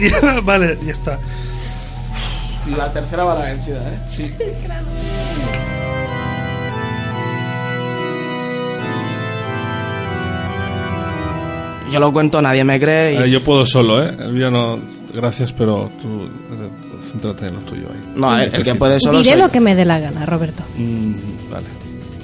Ya, 0.00 0.40
vale, 0.40 0.78
ya 0.84 0.92
está. 0.92 1.18
La 2.76 2.90
tercera 2.92 3.24
va 3.24 3.34
la 3.34 3.44
vencida, 3.46 3.78
¿eh? 3.88 3.98
Sí. 4.10 4.34
Yo 11.90 11.98
lo 11.98 12.12
cuento, 12.12 12.40
nadie 12.40 12.62
me 12.62 12.78
cree 12.78 13.14
y... 13.14 13.16
Eh, 13.16 13.30
yo 13.30 13.42
puedo 13.42 13.66
solo, 13.66 14.00
¿eh? 14.02 14.14
El 14.20 14.32
mío 14.32 14.48
no... 14.50 14.78
Gracias, 15.12 15.50
pero 15.52 15.90
tú... 16.00 16.22
eh, 16.24 16.68
Céntrate 17.10 17.48
en 17.48 17.54
lo 17.54 17.60
tuyo 17.62 17.86
ahí. 17.90 18.12
No, 18.14 18.38
el, 18.38 18.54
el 18.54 18.62
que 18.62 18.74
puede 18.76 19.00
solo 19.00 19.18
Diré 19.18 19.32
soy- 19.32 19.40
lo 19.40 19.50
que 19.50 19.58
me 19.58 19.74
dé 19.74 19.84
la 19.84 19.98
gana, 19.98 20.24
Roberto. 20.24 20.62
Mm, 20.76 21.50
vale. 21.50 21.66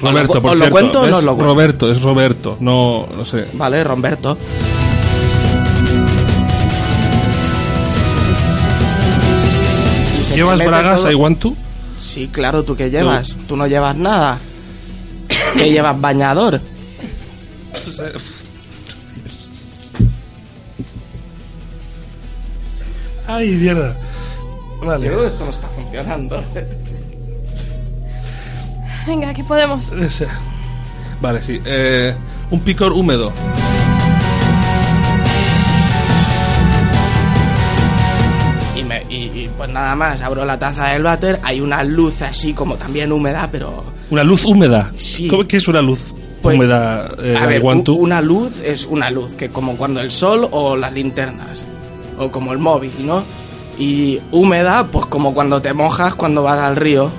Roberto, 0.00 0.40
por 0.40 0.52
os 0.52 0.58
lo 0.58 0.64
cierto. 0.66 0.70
cuento 0.70 1.00
o 1.00 1.06
no 1.08 1.20
lo 1.20 1.34
cuento? 1.34 1.44
Roberto, 1.52 1.90
es 1.90 2.00
Roberto. 2.02 2.56
No, 2.60 3.08
no 3.16 3.24
sé. 3.24 3.46
Vale, 3.54 3.82
Romberto. 3.82 4.38
¿Llevas 10.36 10.58
bragas? 10.64 11.00
todo- 11.02 11.10
I 11.10 11.14
want 11.14 11.38
to. 11.40 11.54
Sí, 11.98 12.28
claro, 12.30 12.62
¿tú 12.62 12.76
qué 12.76 12.90
llevas? 12.90 13.36
Tú 13.48 13.56
no 13.56 13.66
llevas 13.66 13.96
nada. 13.96 14.38
¿Qué 15.54 15.70
llevas? 15.70 15.98
Bañador. 16.00 16.60
Ay, 23.26 23.48
mierda. 23.50 23.96
Yo 24.80 24.86
Vale. 24.86 25.06
creo 25.06 25.20
que 25.22 25.26
esto 25.26 25.44
no 25.44 25.50
está 25.50 25.68
funcionando. 25.68 26.42
Venga, 29.06 29.34
que 29.34 29.44
podemos. 29.44 29.90
Vale, 31.20 31.42
sí. 31.42 31.60
Eh, 31.64 32.14
un 32.50 32.60
picor 32.60 32.92
húmedo. 32.92 33.32
Y- 39.46 39.48
pues 39.56 39.70
nada 39.70 39.94
más, 39.96 40.20
abro 40.22 40.44
la 40.44 40.58
taza 40.58 40.88
del 40.88 41.02
váter, 41.02 41.40
hay 41.42 41.60
una 41.60 41.82
luz 41.84 42.22
así 42.22 42.52
como 42.52 42.74
también 42.76 43.10
húmeda, 43.12 43.48
pero... 43.50 43.84
Una 44.10 44.22
luz 44.22 44.44
húmeda. 44.44 44.92
Sí. 44.96 45.28
¿Cómo, 45.28 45.44
¿Qué 45.46 45.56
es 45.56 45.66
una 45.68 45.80
luz 45.82 46.14
Pues, 46.42 46.56
húmeda? 46.56 47.10
Eh, 47.22 47.34
a 47.36 47.46
ver, 47.46 47.62
to? 47.82 47.94
una 47.94 48.20
luz 48.20 48.60
es 48.60 48.86
una 48.86 49.10
luz, 49.10 49.32
que 49.34 49.48
como 49.48 49.76
cuando 49.76 50.00
el 50.00 50.10
sol 50.10 50.46
o 50.52 50.76
las 50.76 50.92
linternas, 50.92 51.64
o 52.18 52.30
como 52.30 52.52
el 52.52 52.58
móvil, 52.58 52.92
¿no? 53.00 53.22
Y 53.78 54.20
húmeda, 54.32 54.86
pues 54.90 55.06
como 55.06 55.34
cuando 55.34 55.60
te 55.60 55.72
mojas 55.72 56.14
cuando 56.14 56.42
vas 56.42 56.58
al 56.60 56.76
río, 56.76 57.10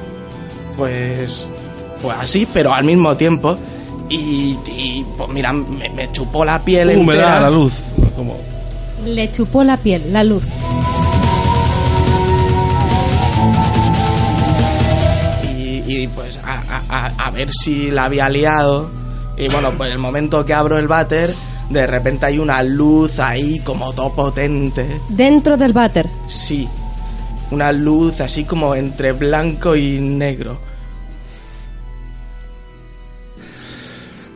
pues, 0.78 1.46
pues 2.02 2.16
así, 2.20 2.48
pero 2.54 2.74
al 2.74 2.84
mismo 2.86 3.16
tiempo. 3.18 3.58
Y, 4.10 4.56
y, 4.68 5.06
pues 5.18 5.30
mira, 5.30 5.52
me, 5.52 5.90
me 5.90 6.10
chupó 6.14 6.46
la 6.46 6.64
piel 6.64 6.98
Húmeda, 6.98 7.24
entera. 7.24 7.42
la 7.42 7.50
luz. 7.50 7.74
Como... 8.16 8.38
Le 9.06 9.30
chupó 9.32 9.64
la 9.64 9.76
piel, 9.78 10.14
la 10.14 10.24
luz. 10.24 10.44
Pues 16.28 16.40
a, 16.44 16.62
a- 16.70 16.84
a- 17.08 17.28
a 17.28 17.32
ver 17.32 17.50
si 17.52 17.90
la 17.92 18.06
había 18.06 18.28
liado. 18.30 18.90
Y 19.38 19.48
bueno, 19.50 19.72
pues 19.78 19.92
el 19.92 19.98
momento 20.00 20.44
que 20.46 20.54
abro 20.54 20.78
el 20.80 20.88
váter, 20.88 21.34
de 21.70 21.88
repente 21.88 22.26
hay 22.26 22.40
una 22.40 22.62
luz 22.64 23.20
ahí 23.20 23.60
como 23.60 23.94
todo 23.94 24.14
potente. 24.14 25.00
Dentro 25.10 25.58
del 25.58 25.74
váter. 25.74 26.10
Sí, 26.28 26.68
una 27.52 27.72
luz 27.72 28.20
así 28.22 28.44
como 28.46 28.76
entre 28.76 29.12
blanco 29.14 29.76
y 29.76 30.00
negro. 30.00 30.60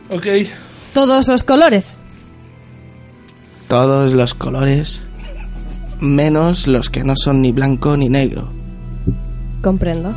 Ok. 0.10 0.28
Todos 0.94 1.28
los 1.28 1.44
colores. 1.44 1.98
Todos 3.68 4.12
los 4.14 4.34
colores, 4.34 5.02
menos 6.02 6.68
los 6.68 6.90
que 6.90 7.04
no 7.06 7.14
son 7.16 7.42
ni 7.42 7.52
blanco 7.54 7.96
ni 7.96 8.10
negro. 8.10 8.50
Comprendo. 9.64 10.14